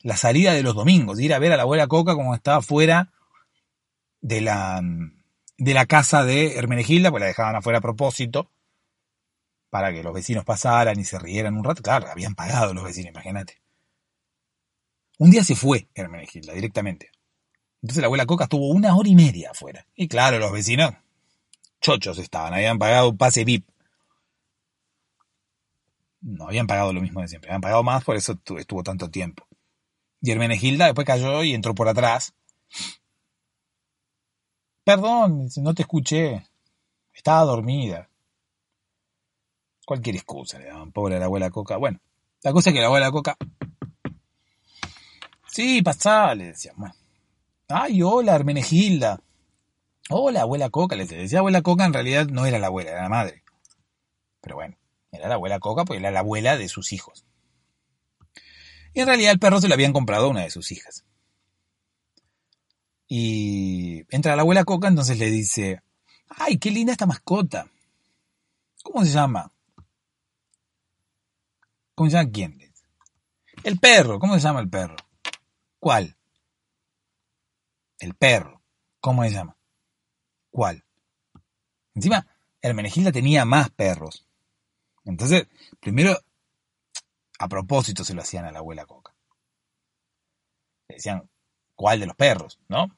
la 0.01 0.17
salida 0.17 0.51
de 0.51 0.63
los 0.63 0.73
domingos, 0.73 1.19
ir 1.19 1.31
a 1.35 1.39
ver 1.39 1.51
a 1.51 1.57
la 1.57 1.61
abuela 1.61 1.85
Coca 1.85 2.15
como 2.15 2.33
estaba 2.33 2.63
fuera 2.63 3.11
de 4.21 4.41
la, 4.41 4.81
de 5.59 5.73
la 5.75 5.85
casa 5.85 6.25
de 6.25 6.57
Hermenegilda, 6.57 7.11
pues 7.11 7.21
la 7.21 7.27
dejaban 7.27 7.55
afuera 7.55 7.77
a 7.77 7.81
propósito, 7.81 8.49
para 9.69 9.93
que 9.93 10.01
los 10.01 10.11
vecinos 10.11 10.43
pasaran 10.43 10.99
y 10.99 11.05
se 11.05 11.19
rieran 11.19 11.55
un 11.55 11.63
rato. 11.63 11.83
Claro, 11.83 12.07
habían 12.09 12.33
pagado 12.33 12.73
los 12.73 12.83
vecinos, 12.83 13.11
imagínate. 13.11 13.61
Un 15.19 15.29
día 15.29 15.43
se 15.43 15.55
fue 15.55 15.87
Hermenegilda 15.93 16.53
directamente. 16.53 17.11
Entonces 17.83 18.01
la 18.01 18.07
abuela 18.07 18.25
Coca 18.25 18.45
estuvo 18.45 18.69
una 18.69 18.95
hora 18.95 19.07
y 19.07 19.15
media 19.15 19.51
afuera. 19.51 19.85
Y 19.95 20.07
claro, 20.07 20.39
los 20.39 20.51
vecinos 20.51 20.95
chochos 21.79 22.17
estaban, 22.17 22.55
habían 22.55 22.79
pagado 22.79 23.09
un 23.09 23.17
pase 23.17 23.43
VIP 23.45 23.69
no 26.21 26.47
habían 26.47 26.67
pagado 26.67 26.93
lo 26.93 27.01
mismo 27.01 27.21
de 27.21 27.27
siempre, 27.27 27.49
habían 27.49 27.61
pagado 27.61 27.83
más, 27.83 28.03
por 28.03 28.15
eso 28.15 28.37
estuvo 28.57 28.83
tanto 28.83 29.09
tiempo. 29.09 29.47
Y 30.21 30.31
Hermenegilda 30.31 30.85
después 30.85 31.07
cayó 31.07 31.43
y 31.43 31.53
entró 31.53 31.73
por 31.73 31.87
atrás. 31.87 32.33
Perdón, 34.83 35.47
no 35.57 35.73
te 35.73 35.83
escuché. 35.83 36.45
Estaba 37.13 37.43
dormida. 37.43 38.09
Cualquier 39.85 40.17
excusa 40.17 40.59
le 40.59 40.65
daban, 40.65 40.91
pobre 40.91 41.19
la 41.19 41.25
abuela 41.25 41.49
Coca. 41.49 41.77
Bueno, 41.77 41.99
la 42.43 42.51
cosa 42.51 42.69
es 42.69 42.73
que 42.73 42.81
la 42.81 42.87
abuela 42.87 43.11
Coca. 43.11 43.37
Sí, 45.47 45.81
pasá, 45.81 46.35
le 46.35 46.47
decían. 46.47 46.75
Ay, 47.67 48.01
hola, 48.01 48.35
Hermenegilda. 48.35 49.21
Hola, 50.09 50.41
abuela 50.41 50.69
Coca, 50.69 50.95
le 50.95 51.05
decía 51.05 51.39
abuela 51.39 51.61
Coca, 51.61 51.85
en 51.85 51.93
realidad 51.93 52.27
no 52.27 52.45
era 52.45 52.59
la 52.59 52.67
abuela, 52.67 52.91
era 52.91 53.03
la 53.03 53.09
madre. 53.09 53.43
Pero 54.41 54.55
bueno. 54.55 54.78
Era 55.11 55.27
la 55.27 55.35
abuela 55.35 55.59
Coca 55.59 55.85
porque 55.85 55.99
era 55.99 56.11
la 56.11 56.19
abuela 56.19 56.57
de 56.57 56.69
sus 56.69 56.93
hijos. 56.93 57.25
Y 58.93 59.01
en 59.01 59.07
realidad 59.07 59.31
el 59.31 59.39
perro 59.39 59.61
se 59.61 59.67
lo 59.67 59.73
habían 59.73 59.93
comprado 59.93 60.25
a 60.25 60.29
una 60.29 60.41
de 60.41 60.49
sus 60.49 60.71
hijas. 60.71 61.05
Y 63.07 64.05
entra 64.09 64.35
la 64.35 64.43
abuela 64.43 64.65
Coca, 64.65 64.87
entonces 64.87 65.17
le 65.17 65.31
dice, 65.31 65.81
¡ay, 66.29 66.57
qué 66.57 66.69
linda 66.71 66.91
esta 66.91 67.07
mascota! 67.07 67.67
¿Cómo 68.83 69.03
se 69.03 69.11
llama? 69.11 69.51
¿Cómo 71.95 72.09
se 72.09 72.15
llama 72.15 72.31
quién? 72.31 72.73
El 73.63 73.79
perro, 73.79 74.19
¿cómo 74.19 74.35
se 74.35 74.41
llama 74.41 74.61
el 74.61 74.69
perro? 74.69 74.95
¿Cuál? 75.79 76.15
El 77.99 78.13
perro, 78.13 78.61
¿cómo 79.01 79.23
se 79.23 79.31
llama? 79.31 79.57
¿Cuál? 80.49 80.85
Encima, 81.93 82.25
Hermenegilda 82.61 83.11
tenía 83.11 83.43
más 83.43 83.69
perros. 83.71 84.28
Entonces, 85.09 85.47
primero, 85.79 86.15
a 87.39 87.47
propósito 87.47 88.03
se 88.03 88.13
lo 88.13 88.21
hacían 88.21 88.45
a 88.45 88.51
la 88.51 88.59
abuela 88.59 88.85
Coca. 88.85 89.15
Le 90.87 90.97
decían, 90.97 91.27
¿cuál 91.75 91.99
de 91.99 92.05
los 92.05 92.15
perros? 92.15 92.59
¿No? 92.67 92.95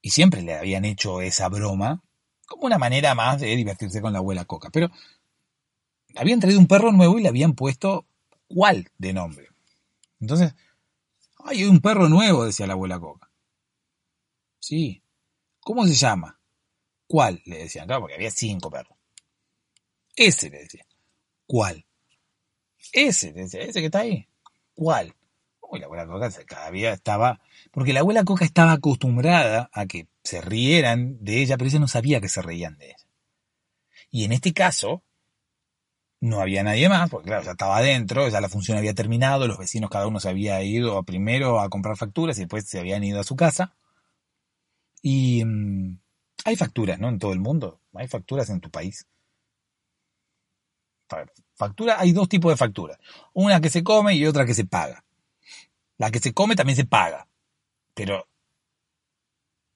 Y 0.00 0.10
siempre 0.10 0.42
le 0.42 0.54
habían 0.54 0.84
hecho 0.84 1.20
esa 1.20 1.48
broma 1.48 2.02
como 2.46 2.66
una 2.66 2.78
manera 2.78 3.16
más 3.16 3.40
de 3.40 3.56
divertirse 3.56 4.00
con 4.00 4.12
la 4.12 4.20
abuela 4.20 4.44
Coca. 4.44 4.70
Pero 4.70 4.90
habían 6.14 6.38
traído 6.38 6.60
un 6.60 6.68
perro 6.68 6.92
nuevo 6.92 7.18
y 7.18 7.22
le 7.22 7.28
habían 7.28 7.54
puesto 7.54 8.06
cuál 8.46 8.92
de 8.98 9.12
nombre. 9.12 9.48
Entonces, 10.20 10.54
hay 11.38 11.64
un 11.64 11.80
perro 11.80 12.08
nuevo, 12.08 12.44
decía 12.44 12.68
la 12.68 12.74
abuela 12.74 13.00
Coca. 13.00 13.28
Sí. 14.60 15.02
¿Cómo 15.58 15.84
se 15.86 15.94
llama? 15.94 16.38
¿Cuál? 17.08 17.42
Le 17.44 17.58
decían, 17.58 17.86
claro, 17.86 18.02
porque 18.02 18.14
había 18.14 18.30
cinco 18.30 18.70
perros. 18.70 19.01
Ese 20.16 20.50
le 20.50 20.58
decía. 20.58 20.84
¿Cuál? 21.46 21.84
Ese, 22.92 23.32
decía, 23.32 23.62
ese 23.62 23.80
que 23.80 23.86
está 23.86 24.00
ahí. 24.00 24.26
¿Cuál? 24.74 25.14
Uy, 25.60 25.80
la 25.80 25.86
abuela 25.86 26.06
Coca 26.06 26.30
cada 26.46 26.70
día 26.70 26.92
estaba. 26.92 27.40
Porque 27.70 27.92
la 27.92 28.00
abuela 28.00 28.24
Coca 28.24 28.44
estaba 28.44 28.72
acostumbrada 28.72 29.70
a 29.72 29.86
que 29.86 30.08
se 30.22 30.40
rieran 30.40 31.16
de 31.24 31.42
ella, 31.42 31.56
pero 31.56 31.68
ella 31.68 31.78
no 31.78 31.88
sabía 31.88 32.20
que 32.20 32.28
se 32.28 32.42
reían 32.42 32.76
de 32.78 32.86
ella. 32.86 32.96
Y 34.10 34.24
en 34.24 34.32
este 34.32 34.52
caso, 34.52 35.02
no 36.20 36.40
había 36.40 36.62
nadie 36.62 36.88
más, 36.88 37.10
porque 37.10 37.28
claro, 37.28 37.44
ya 37.44 37.52
estaba 37.52 37.78
adentro, 37.78 38.28
ya 38.28 38.40
la 38.40 38.48
función 38.48 38.78
había 38.78 38.94
terminado, 38.94 39.48
los 39.48 39.58
vecinos 39.58 39.90
cada 39.90 40.06
uno 40.06 40.20
se 40.20 40.28
había 40.28 40.62
ido 40.62 41.02
primero 41.02 41.58
a 41.60 41.68
comprar 41.68 41.96
facturas 41.96 42.36
y 42.36 42.42
después 42.42 42.68
se 42.68 42.78
habían 42.78 43.02
ido 43.02 43.18
a 43.18 43.24
su 43.24 43.34
casa. 43.34 43.74
Y 45.02 45.44
mm, 45.44 45.98
hay 46.44 46.56
facturas, 46.56 47.00
¿no? 47.00 47.08
En 47.08 47.18
todo 47.18 47.32
el 47.32 47.40
mundo. 47.40 47.80
Hay 47.94 48.06
facturas 48.06 48.50
en 48.50 48.60
tu 48.60 48.70
país. 48.70 49.06
Factura, 51.54 52.00
hay 52.00 52.12
dos 52.12 52.28
tipos 52.28 52.52
de 52.52 52.56
factura. 52.56 52.98
Una 53.34 53.60
que 53.60 53.70
se 53.70 53.84
come 53.84 54.14
y 54.14 54.26
otra 54.26 54.44
que 54.46 54.54
se 54.54 54.64
paga. 54.64 55.04
La 55.98 56.10
que 56.10 56.18
se 56.18 56.32
come 56.32 56.56
también 56.56 56.76
se 56.76 56.84
paga. 56.84 57.28
Pero 57.94 58.26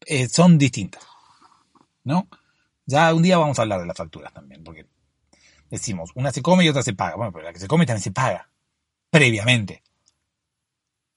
eh, 0.07 0.29
son 0.29 0.59
distintas. 0.59 1.07
¿No? 2.05 2.29
Ya 2.87 3.13
un 3.15 3.23
día 3.23 3.39
vamos 3.39 3.59
a 3.59 3.63
hablar 3.63 3.81
de 3.81 3.87
las 3.87 3.97
facturas 3.97 4.33
también, 4.33 4.63
porque 4.63 4.87
decimos, 5.71 6.11
una 6.15 6.31
se 6.31 6.43
come 6.43 6.65
y 6.65 6.69
otra 6.69 6.83
se 6.83 6.95
paga. 6.95 7.17
Bueno, 7.17 7.33
pero 7.33 7.45
la 7.45 7.53
que 7.53 7.59
se 7.59 7.69
come 7.69 7.87
también 7.87 8.03
se 8.03 8.13
paga. 8.13 8.51
Previamente. 9.11 9.83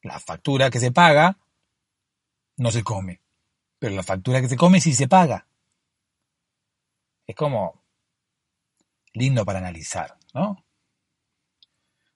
La 0.01 0.19
factura 0.19 0.69
que 0.69 0.79
se 0.79 0.91
paga 0.91 1.38
no 2.58 2.71
se 2.71 2.84
come. 2.84 3.21
Pero 3.77 3.95
la 3.95 4.03
factura 4.03 4.41
que 4.41 4.49
se 4.49 4.58
come 4.58 4.82
sí 4.82 4.93
se 4.93 5.08
paga. 5.08 5.47
Es 7.25 7.36
como 7.36 7.78
lindo 9.13 9.45
para 9.45 9.59
analizar, 9.59 10.17
¿no? 10.33 10.63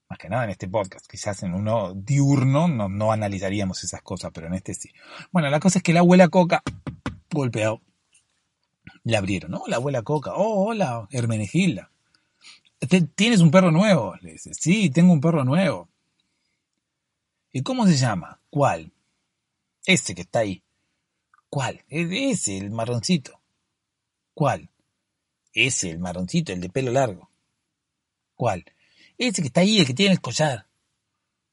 Más 0.10 0.20
que 0.20 0.30
nada 0.30 0.44
en 0.44 0.52
este 0.52 0.68
podcast. 0.68 1.08
Quizás 1.08 1.44
en 1.44 1.54
uno 1.54 1.94
diurno 1.96 2.68
no, 2.68 3.12
analizaríamos 3.12 3.84
esas 3.84 4.02
cosas, 4.02 4.32
pero 4.34 4.48
en 4.48 4.54
este 4.54 4.74
sí. 4.74 4.92
Bueno, 5.32 5.50
la 5.50 5.60
cosa 5.60 5.80
es 5.80 5.84
que 5.84 5.94
la 5.94 6.02
abuela 6.02 6.28
Coca 6.28 6.62
golpeó. 7.32 7.82
Le 9.06 9.18
abrieron, 9.18 9.52
¿no? 9.52 9.64
La 9.68 9.78
abuela 9.78 10.02
Coca. 10.04 10.34
Oh, 10.36 10.66
hola, 10.68 11.08
Hermenegilda. 11.10 11.90
¿Tienes 13.16 13.40
un 13.40 13.50
perro 13.50 13.72
nuevo? 13.72 14.16
Le 14.22 14.34
dice, 14.34 14.54
sí, 14.54 14.90
tengo 14.90 15.14
un 15.14 15.22
perro 15.22 15.44
nuevo. 15.44 15.90
¿Y 17.52 17.62
cómo 17.64 17.86
se 17.88 17.96
llama? 17.96 18.40
¿Cuál? 18.50 18.92
Ese 19.86 20.16
que 20.16 20.22
está 20.22 20.40
ahí. 20.40 20.64
¿Cuál? 21.50 21.84
Ese, 21.90 22.58
el 22.58 22.72
marroncito. 22.72 23.40
¿Cuál? 24.34 24.70
Ese, 25.54 25.92
el 25.92 26.00
marroncito, 26.00 26.52
el 26.52 26.62
de 26.62 26.70
pelo 26.70 26.92
largo. 26.92 27.30
¿Cuál? 28.36 28.66
Ese 29.18 29.42
que 29.42 29.48
está 29.48 29.62
ahí, 29.62 29.80
el 29.80 29.86
que 29.86 29.94
tiene 29.94 30.14
el 30.14 30.22
collar. 30.22 30.68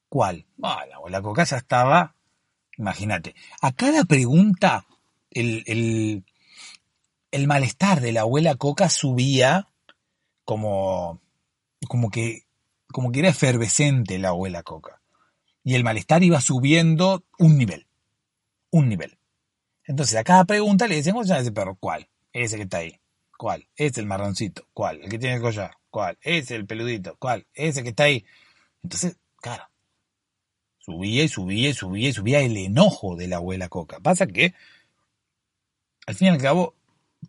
¿Cuál? 0.09 0.45
Ah, 0.61 0.83
la 1.09 1.21
Coca 1.21 1.43
ya 1.43 1.57
estaba. 1.57 2.15
Imagínate. 2.77 3.35
A 3.61 3.71
cada 3.71 4.03
pregunta, 4.05 4.85
el, 5.29 5.63
el, 5.67 6.25
el 7.31 7.47
malestar 7.47 8.01
de 8.01 8.11
la 8.11 8.21
abuela 8.21 8.55
Coca 8.55 8.89
subía 8.89 9.67
como, 10.43 11.21
como 11.87 12.09
que, 12.09 12.43
como 12.91 13.11
que 13.11 13.19
era 13.19 13.29
efervescente 13.29 14.19
la 14.19 14.29
abuela 14.29 14.63
Coca. 14.63 15.01
Y 15.63 15.75
el 15.75 15.83
malestar 15.83 16.23
iba 16.23 16.41
subiendo 16.41 17.23
un 17.37 17.57
nivel. 17.57 17.87
Un 18.71 18.89
nivel. 18.89 19.17
Entonces 19.85 20.17
a 20.17 20.23
cada 20.23 20.45
pregunta 20.45 20.87
le 20.87 20.95
decían, 20.95 21.13
¿cómo 21.13 21.23
se 21.23 21.29
llama 21.29 21.41
ese 21.41 21.51
perro? 21.51 21.75
¿Cuál? 21.79 22.09
Ese 22.33 22.55
que 22.55 22.63
está 22.63 22.77
ahí. 22.77 23.00
¿Cuál? 23.41 23.67
Ese 23.75 24.01
el 24.01 24.05
marroncito. 24.05 24.67
¿Cuál? 24.71 25.01
El 25.01 25.09
que 25.09 25.17
tiene 25.17 25.37
el 25.37 25.41
collar. 25.41 25.71
¿Cuál? 25.89 26.15
Ese 26.21 26.55
el 26.55 26.67
peludito. 26.67 27.15
¿Cuál? 27.17 27.47
Ese 27.55 27.81
que 27.81 27.89
está 27.89 28.03
ahí. 28.03 28.23
Entonces, 28.83 29.17
claro. 29.37 29.63
Subía 30.77 31.23
y 31.23 31.27
subía 31.27 31.69
y 31.69 31.73
subía 31.73 32.09
y 32.09 32.13
subía 32.13 32.41
el 32.41 32.55
enojo 32.55 33.15
de 33.15 33.27
la 33.27 33.37
abuela 33.37 33.67
Coca. 33.67 33.99
Pasa 33.99 34.27
que, 34.27 34.53
al 36.05 36.13
fin 36.13 36.27
y 36.27 36.29
al 36.29 36.37
cabo, 36.37 36.75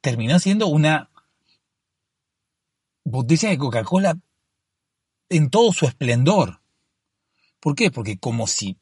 terminó 0.03 0.38
siendo 0.38 0.66
una 0.66 1.09
botella 3.05 3.48
de 3.48 3.57
Coca-Cola 3.57 4.18
en 5.31 5.48
todo 5.48 5.72
su 5.72 5.87
esplendor. 5.87 6.61
¿Por 7.59 7.75
qué? 7.75 7.90
Porque 7.90 8.18
como 8.18 8.46
si 8.46 8.77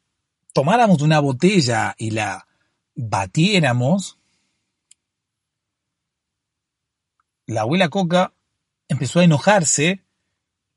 tomáramos 0.51 1.01
una 1.01 1.21
botella 1.21 1.95
y 1.97 2.11
la 2.11 2.45
batiéramos, 2.93 4.20
la 7.51 7.61
abuela 7.61 7.89
Coca 7.89 8.33
empezó 8.87 9.19
a 9.19 9.25
enojarse 9.25 10.05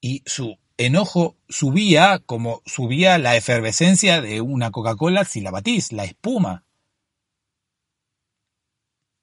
y 0.00 0.22
su 0.26 0.58
enojo 0.76 1.36
subía 1.48 2.18
como 2.18 2.62
subía 2.66 3.16
la 3.18 3.36
efervescencia 3.36 4.20
de 4.20 4.40
una 4.40 4.72
Coca-Cola 4.72 5.24
si 5.24 5.40
la 5.40 5.52
batís, 5.52 5.92
la 5.92 6.04
espuma. 6.04 6.64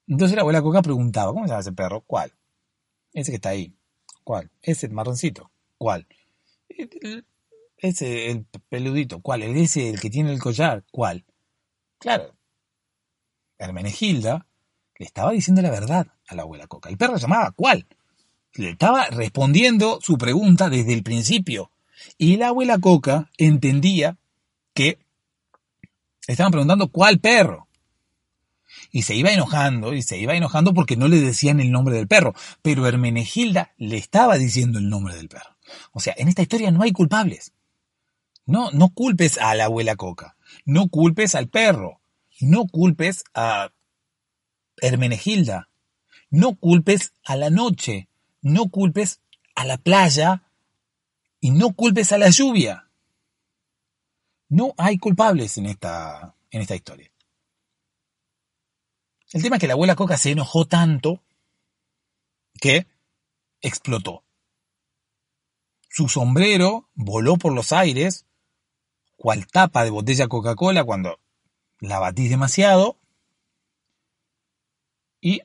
Entonces 0.08 0.36
la 0.36 0.42
abuela 0.42 0.62
Coca 0.62 0.82
preguntaba, 0.82 1.34
¿cómo 1.34 1.46
se 1.46 1.50
llama 1.50 1.60
ese 1.60 1.74
perro? 1.74 2.02
¿Cuál? 2.08 2.34
Ese 3.12 3.32
que 3.32 3.36
está 3.36 3.50
ahí. 3.50 3.76
¿Cuál? 4.24 4.50
Ese 4.62 4.88
marroncito. 4.88 5.52
¿Cuál? 5.78 6.08
Ese, 7.78 8.32
el 8.32 8.46
peludito. 8.70 9.20
¿Cuál? 9.22 9.44
Ese, 9.44 9.90
el 9.90 10.00
que 10.00 10.10
tiene 10.10 10.32
el 10.32 10.40
collar. 10.40 10.86
¿Cuál? 10.90 11.26
Claro, 12.00 12.34
Hermenegilda 13.58 14.48
le 14.98 15.06
estaba 15.06 15.32
diciendo 15.32 15.62
la 15.62 15.70
verdad 15.70 16.08
a 16.32 16.36
la 16.36 16.44
abuela 16.44 16.68
Coca. 16.68 16.90
El 16.90 16.98
perro 16.98 17.18
llamaba 17.18 17.52
¿cuál? 17.52 17.86
Le 18.54 18.72
estaba 18.72 19.08
respondiendo 19.08 20.00
su 20.02 20.18
pregunta 20.18 20.70
desde 20.70 20.94
el 20.94 21.04
principio. 21.04 21.72
Y 22.18 22.38
la 22.38 22.48
abuela 22.48 22.80
Coca 22.80 23.30
entendía 23.38 24.18
que 24.74 25.00
estaban 26.28 26.52
preguntando 26.52 26.90
¿cuál 26.90 27.20
perro? 27.20 27.68
Y 28.92 29.04
se 29.04 29.16
iba 29.16 29.32
enojando, 29.32 29.94
y 29.94 30.02
se 30.02 30.18
iba 30.18 30.36
enojando 30.36 30.74
porque 30.74 30.98
no 30.98 31.08
le 31.08 31.22
decían 31.22 31.60
el 31.60 31.72
nombre 31.72 31.96
del 31.96 32.08
perro. 32.08 32.34
Pero 32.62 32.88
Hermenegilda 32.88 33.74
le 33.78 33.98
estaba 33.98 34.38
diciendo 34.38 34.80
el 34.80 34.90
nombre 34.90 35.16
del 35.16 35.30
perro. 35.30 35.56
O 35.94 36.00
sea, 36.00 36.14
en 36.18 36.28
esta 36.28 36.42
historia 36.42 36.72
no 36.72 36.84
hay 36.84 36.92
culpables. 36.92 37.54
No, 38.46 38.72
no 38.72 38.90
culpes 38.90 39.38
a 39.38 39.56
la 39.56 39.66
abuela 39.66 39.96
Coca. 39.96 40.36
No 40.66 40.90
culpes 40.90 41.36
al 41.36 41.48
perro. 41.48 42.02
No 42.42 42.66
culpes 42.68 43.24
a 43.34 43.72
Hermenegilda. 44.82 45.70
No 46.32 46.56
culpes 46.56 47.14
a 47.24 47.36
la 47.36 47.52
noche. 47.52 48.08
No 48.42 48.70
culpes 48.70 49.22
a 49.54 49.66
la 49.66 49.78
playa. 49.78 50.44
Y 51.40 51.52
no 51.52 51.74
culpes 51.74 52.12
a 52.12 52.18
la 52.18 52.30
lluvia. 52.30 52.90
No 54.50 54.74
hay 54.78 54.98
culpables 54.98 55.58
en 55.58 55.68
esta, 55.68 56.36
en 56.50 56.62
esta 56.62 56.76
historia. 56.76 57.12
El 59.32 59.42
tema 59.42 59.56
es 59.56 59.60
que 59.62 59.68
la 59.68 59.74
abuela 59.74 59.96
Coca 59.96 60.18
se 60.18 60.32
enojó 60.32 60.66
tanto 60.66 61.22
que 62.60 62.86
explotó. 63.62 64.24
Su 65.90 66.10
sombrero 66.10 66.90
voló 66.96 67.38
por 67.38 67.54
los 67.54 67.72
aires, 67.72 68.26
cual 69.16 69.48
tapa 69.48 69.84
de 69.84 69.90
botella 69.90 70.28
Coca-Cola 70.28 70.84
cuando 70.84 71.20
la 71.80 72.00
batís 72.00 72.30
demasiado 72.30 72.98
y 75.22 75.42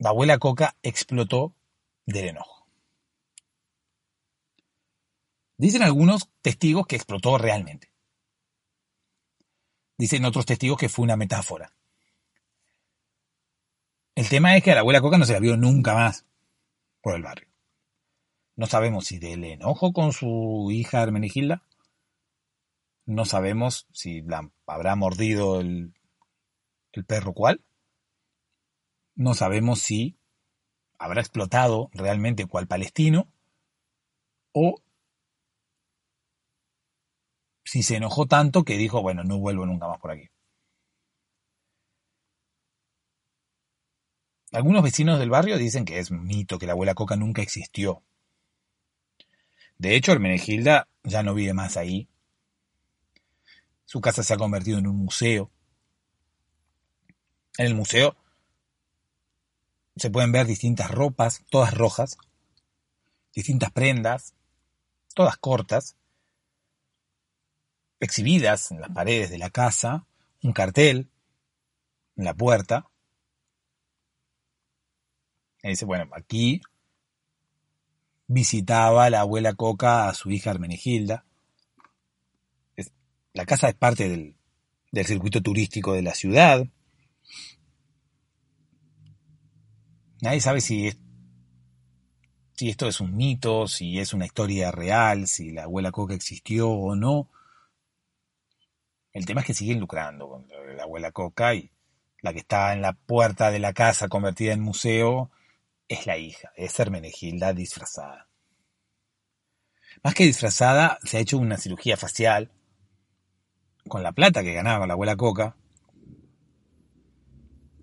la 0.00 0.08
abuela 0.08 0.38
Coca 0.38 0.76
explotó 0.82 1.54
del 2.06 2.30
enojo. 2.30 2.66
Dicen 5.56 5.82
algunos 5.82 6.28
testigos 6.42 6.86
que 6.88 6.96
explotó 6.96 7.38
realmente. 7.38 7.92
Dicen 9.96 10.24
otros 10.24 10.46
testigos 10.46 10.78
que 10.78 10.88
fue 10.88 11.04
una 11.04 11.16
metáfora. 11.16 11.72
El 14.16 14.28
tema 14.28 14.56
es 14.56 14.64
que 14.64 14.72
a 14.72 14.74
la 14.74 14.80
abuela 14.80 15.00
Coca 15.00 15.18
no 15.18 15.24
se 15.24 15.34
la 15.34 15.38
vio 15.38 15.56
nunca 15.56 15.94
más 15.94 16.26
por 17.00 17.14
el 17.14 17.22
barrio. 17.22 17.48
No 18.56 18.66
sabemos 18.66 19.06
si 19.06 19.18
del 19.18 19.44
enojo 19.44 19.92
con 19.92 20.12
su 20.12 20.68
hija 20.72 21.02
Hermenegilda 21.02 21.62
no 23.06 23.24
sabemos 23.24 23.86
si 23.92 24.22
la 24.22 24.50
habrá 24.66 24.94
mordido 24.94 25.60
el, 25.60 25.92
el 26.92 27.04
perro 27.04 27.32
cual. 27.32 27.60
No 29.20 29.34
sabemos 29.34 29.80
si 29.80 30.16
habrá 30.98 31.20
explotado 31.20 31.90
realmente 31.92 32.46
cual 32.46 32.66
palestino 32.66 33.30
o 34.52 34.80
si 37.62 37.82
se 37.82 37.96
enojó 37.96 38.24
tanto 38.24 38.64
que 38.64 38.78
dijo, 38.78 39.02
bueno, 39.02 39.22
no 39.22 39.38
vuelvo 39.38 39.66
nunca 39.66 39.88
más 39.88 40.00
por 40.00 40.12
aquí. 40.12 40.30
Algunos 44.52 44.82
vecinos 44.82 45.18
del 45.18 45.28
barrio 45.28 45.58
dicen 45.58 45.84
que 45.84 45.98
es 45.98 46.10
mito, 46.10 46.58
que 46.58 46.64
la 46.64 46.72
abuela 46.72 46.94
Coca 46.94 47.16
nunca 47.16 47.42
existió. 47.42 48.02
De 49.76 49.96
hecho, 49.96 50.12
Hermenegilda 50.12 50.88
ya 51.04 51.22
no 51.22 51.34
vive 51.34 51.52
más 51.52 51.76
ahí, 51.76 52.08
su 53.84 54.00
casa 54.00 54.22
se 54.22 54.32
ha 54.32 54.38
convertido 54.38 54.78
en 54.78 54.86
un 54.86 54.96
museo. 54.96 55.50
En 57.58 57.66
el 57.66 57.74
museo 57.74 58.16
se 59.96 60.10
pueden 60.10 60.32
ver 60.32 60.46
distintas 60.46 60.90
ropas, 60.90 61.44
todas 61.50 61.74
rojas, 61.74 62.16
distintas 63.34 63.70
prendas, 63.70 64.34
todas 65.14 65.36
cortas, 65.36 65.96
exhibidas 68.00 68.70
en 68.70 68.80
las 68.80 68.90
paredes 68.90 69.30
de 69.30 69.38
la 69.38 69.50
casa, 69.50 70.06
un 70.42 70.52
cartel 70.52 71.10
en 72.16 72.24
la 72.24 72.34
puerta. 72.34 72.86
Y 75.62 75.68
dice, 75.68 75.84
bueno, 75.84 76.08
aquí 76.12 76.62
visitaba 78.26 79.10
la 79.10 79.20
abuela 79.20 79.54
Coca 79.54 80.08
a 80.08 80.14
su 80.14 80.30
hija 80.30 80.50
Hermenegilda 80.50 81.24
la 83.32 83.46
casa 83.46 83.68
es 83.68 83.74
parte 83.74 84.08
del, 84.08 84.36
circuito 85.06 85.40
turístico 85.40 85.92
de 85.92 86.02
la 86.02 86.14
ciudad. 86.14 86.66
Nadie 90.22 90.40
sabe 90.40 90.60
si, 90.60 90.92
esto 92.60 92.88
es 92.88 93.00
un 93.00 93.16
mito, 93.16 93.66
si 93.66 93.98
es 93.98 94.12
una 94.12 94.26
historia 94.26 94.70
real, 94.70 95.26
si 95.26 95.50
la 95.50 95.64
abuela 95.64 95.92
Coca 95.92 96.14
existió 96.14 96.68
o 96.68 96.94
no. 96.94 97.30
El 99.12 99.24
tema 99.24 99.40
es 99.40 99.46
que 99.46 99.54
siguen 99.54 99.80
lucrando 99.80 100.28
con 100.28 100.46
la 100.76 100.82
abuela 100.82 101.10
Coca 101.10 101.54
y 101.54 101.70
la 102.20 102.34
que 102.34 102.40
está 102.40 102.74
en 102.74 102.82
la 102.82 102.92
puerta 102.92 103.50
de 103.50 103.60
la 103.60 103.72
casa 103.72 104.08
convertida 104.08 104.52
en 104.52 104.60
museo 104.60 105.30
es 105.88 106.06
la 106.06 106.18
hija, 106.18 106.52
es 106.54 106.78
Hermenegilda 106.78 107.54
disfrazada. 107.54 108.28
Más 110.04 110.14
que 110.14 110.24
disfrazada, 110.24 110.98
se 111.02 111.16
ha 111.16 111.20
hecho 111.20 111.38
una 111.38 111.56
cirugía 111.56 111.96
facial 111.96 112.52
con 113.88 114.02
la 114.02 114.12
plata 114.12 114.42
que 114.42 114.52
ganaba 114.52 114.86
la 114.86 114.92
abuela 114.92 115.16
Coca. 115.16 115.56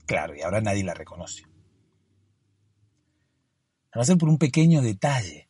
Claro, 0.05 0.35
y 0.35 0.41
ahora 0.41 0.61
nadie 0.61 0.83
la 0.83 0.93
reconoce. 0.93 1.43
A 3.91 3.99
no 3.99 4.03
ser 4.03 4.17
por 4.17 4.29
un 4.29 4.38
pequeño 4.38 4.81
detalle. 4.81 5.47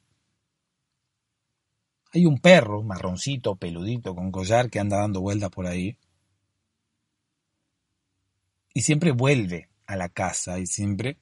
Hay 2.13 2.25
un 2.25 2.39
perro 2.39 2.83
marroncito, 2.83 3.55
peludito, 3.55 4.15
con 4.15 4.31
collar 4.31 4.69
que 4.69 4.79
anda 4.79 4.97
dando 4.97 5.21
vueltas 5.21 5.49
por 5.49 5.67
ahí. 5.67 5.97
Y 8.73 8.81
siempre 8.81 9.11
vuelve 9.11 9.69
a 9.85 9.95
la 9.95 10.09
casa 10.09 10.59
y 10.59 10.67
siempre 10.67 11.17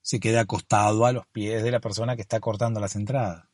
se 0.00 0.20
queda 0.20 0.42
acostado 0.42 1.04
a 1.04 1.12
los 1.12 1.26
pies 1.26 1.64
de 1.64 1.72
la 1.72 1.80
persona 1.80 2.14
que 2.14 2.22
está 2.22 2.38
cortando 2.40 2.80
las 2.80 2.94
entradas. 2.94 3.44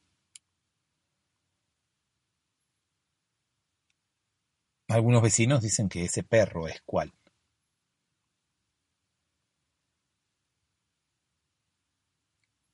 Algunos 4.89 5.23
vecinos 5.23 5.63
dicen 5.63 5.89
que 5.89 6.05
ese 6.05 6.23
perro 6.23 6.69
es 6.69 6.83
cual. 6.83 7.15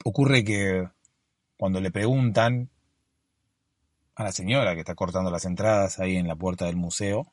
Ocurre 0.04 0.44
que 0.44 0.88
cuando 1.56 1.80
le 1.80 1.90
preguntan 1.90 2.70
a 4.14 4.24
la 4.24 4.32
señora 4.32 4.74
que 4.74 4.80
está 4.80 4.94
cortando 4.94 5.30
las 5.30 5.44
entradas 5.44 5.98
ahí 5.98 6.16
en 6.16 6.28
la 6.28 6.36
puerta 6.36 6.66
del 6.66 6.76
museo, 6.76 7.32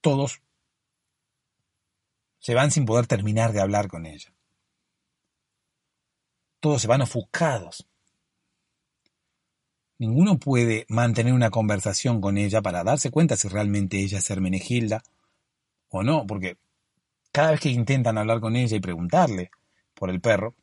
todos 0.00 0.40
se 2.38 2.54
van 2.54 2.70
sin 2.70 2.86
poder 2.86 3.06
terminar 3.06 3.52
de 3.52 3.60
hablar 3.60 3.88
con 3.88 4.06
ella. 4.06 4.32
Todos 6.60 6.82
se 6.82 6.88
van 6.88 7.02
ofuscados. 7.02 7.86
Ninguno 9.98 10.38
puede 10.38 10.86
mantener 10.88 11.34
una 11.34 11.50
conversación 11.50 12.22
con 12.22 12.38
ella 12.38 12.62
para 12.62 12.82
darse 12.82 13.10
cuenta 13.10 13.36
si 13.36 13.48
realmente 13.48 13.98
ella 13.98 14.18
es 14.18 14.30
Hermenegilda 14.30 15.02
o 15.90 16.02
no, 16.02 16.26
porque 16.26 16.56
cada 17.32 17.50
vez 17.52 17.60
que 17.60 17.70
intentan 17.70 18.18
hablar 18.18 18.40
con 18.40 18.56
ella 18.56 18.76
y 18.76 18.80
preguntarle 18.80 19.50
por 19.94 20.10
el 20.10 20.20
perro, 20.20 20.54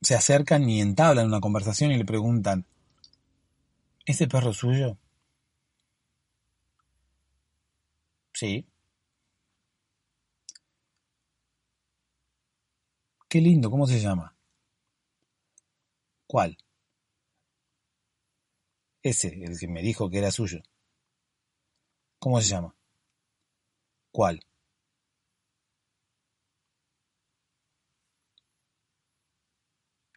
se 0.00 0.14
acercan 0.14 0.66
y 0.70 0.80
entablan 0.80 1.26
una 1.26 1.40
conversación 1.40 1.92
y 1.92 1.98
le 1.98 2.06
preguntan, 2.06 2.64
¿ese 4.06 4.26
perro 4.26 4.50
es 4.52 4.56
suyo? 4.56 4.96
Sí. 8.32 8.66
Qué 13.28 13.40
lindo, 13.40 13.70
¿cómo 13.70 13.86
se 13.86 14.00
llama? 14.00 14.34
¿Cuál? 16.28 16.56
Ese, 19.10 19.28
el 19.44 19.56
que 19.60 19.68
me 19.68 19.80
dijo 19.82 20.10
que 20.10 20.18
era 20.18 20.32
suyo. 20.32 20.60
¿Cómo 22.18 22.40
se 22.40 22.48
llama? 22.48 22.74
¿Cuál? 24.12 24.40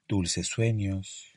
Dulces 0.10 0.48
sueños. 0.48 1.29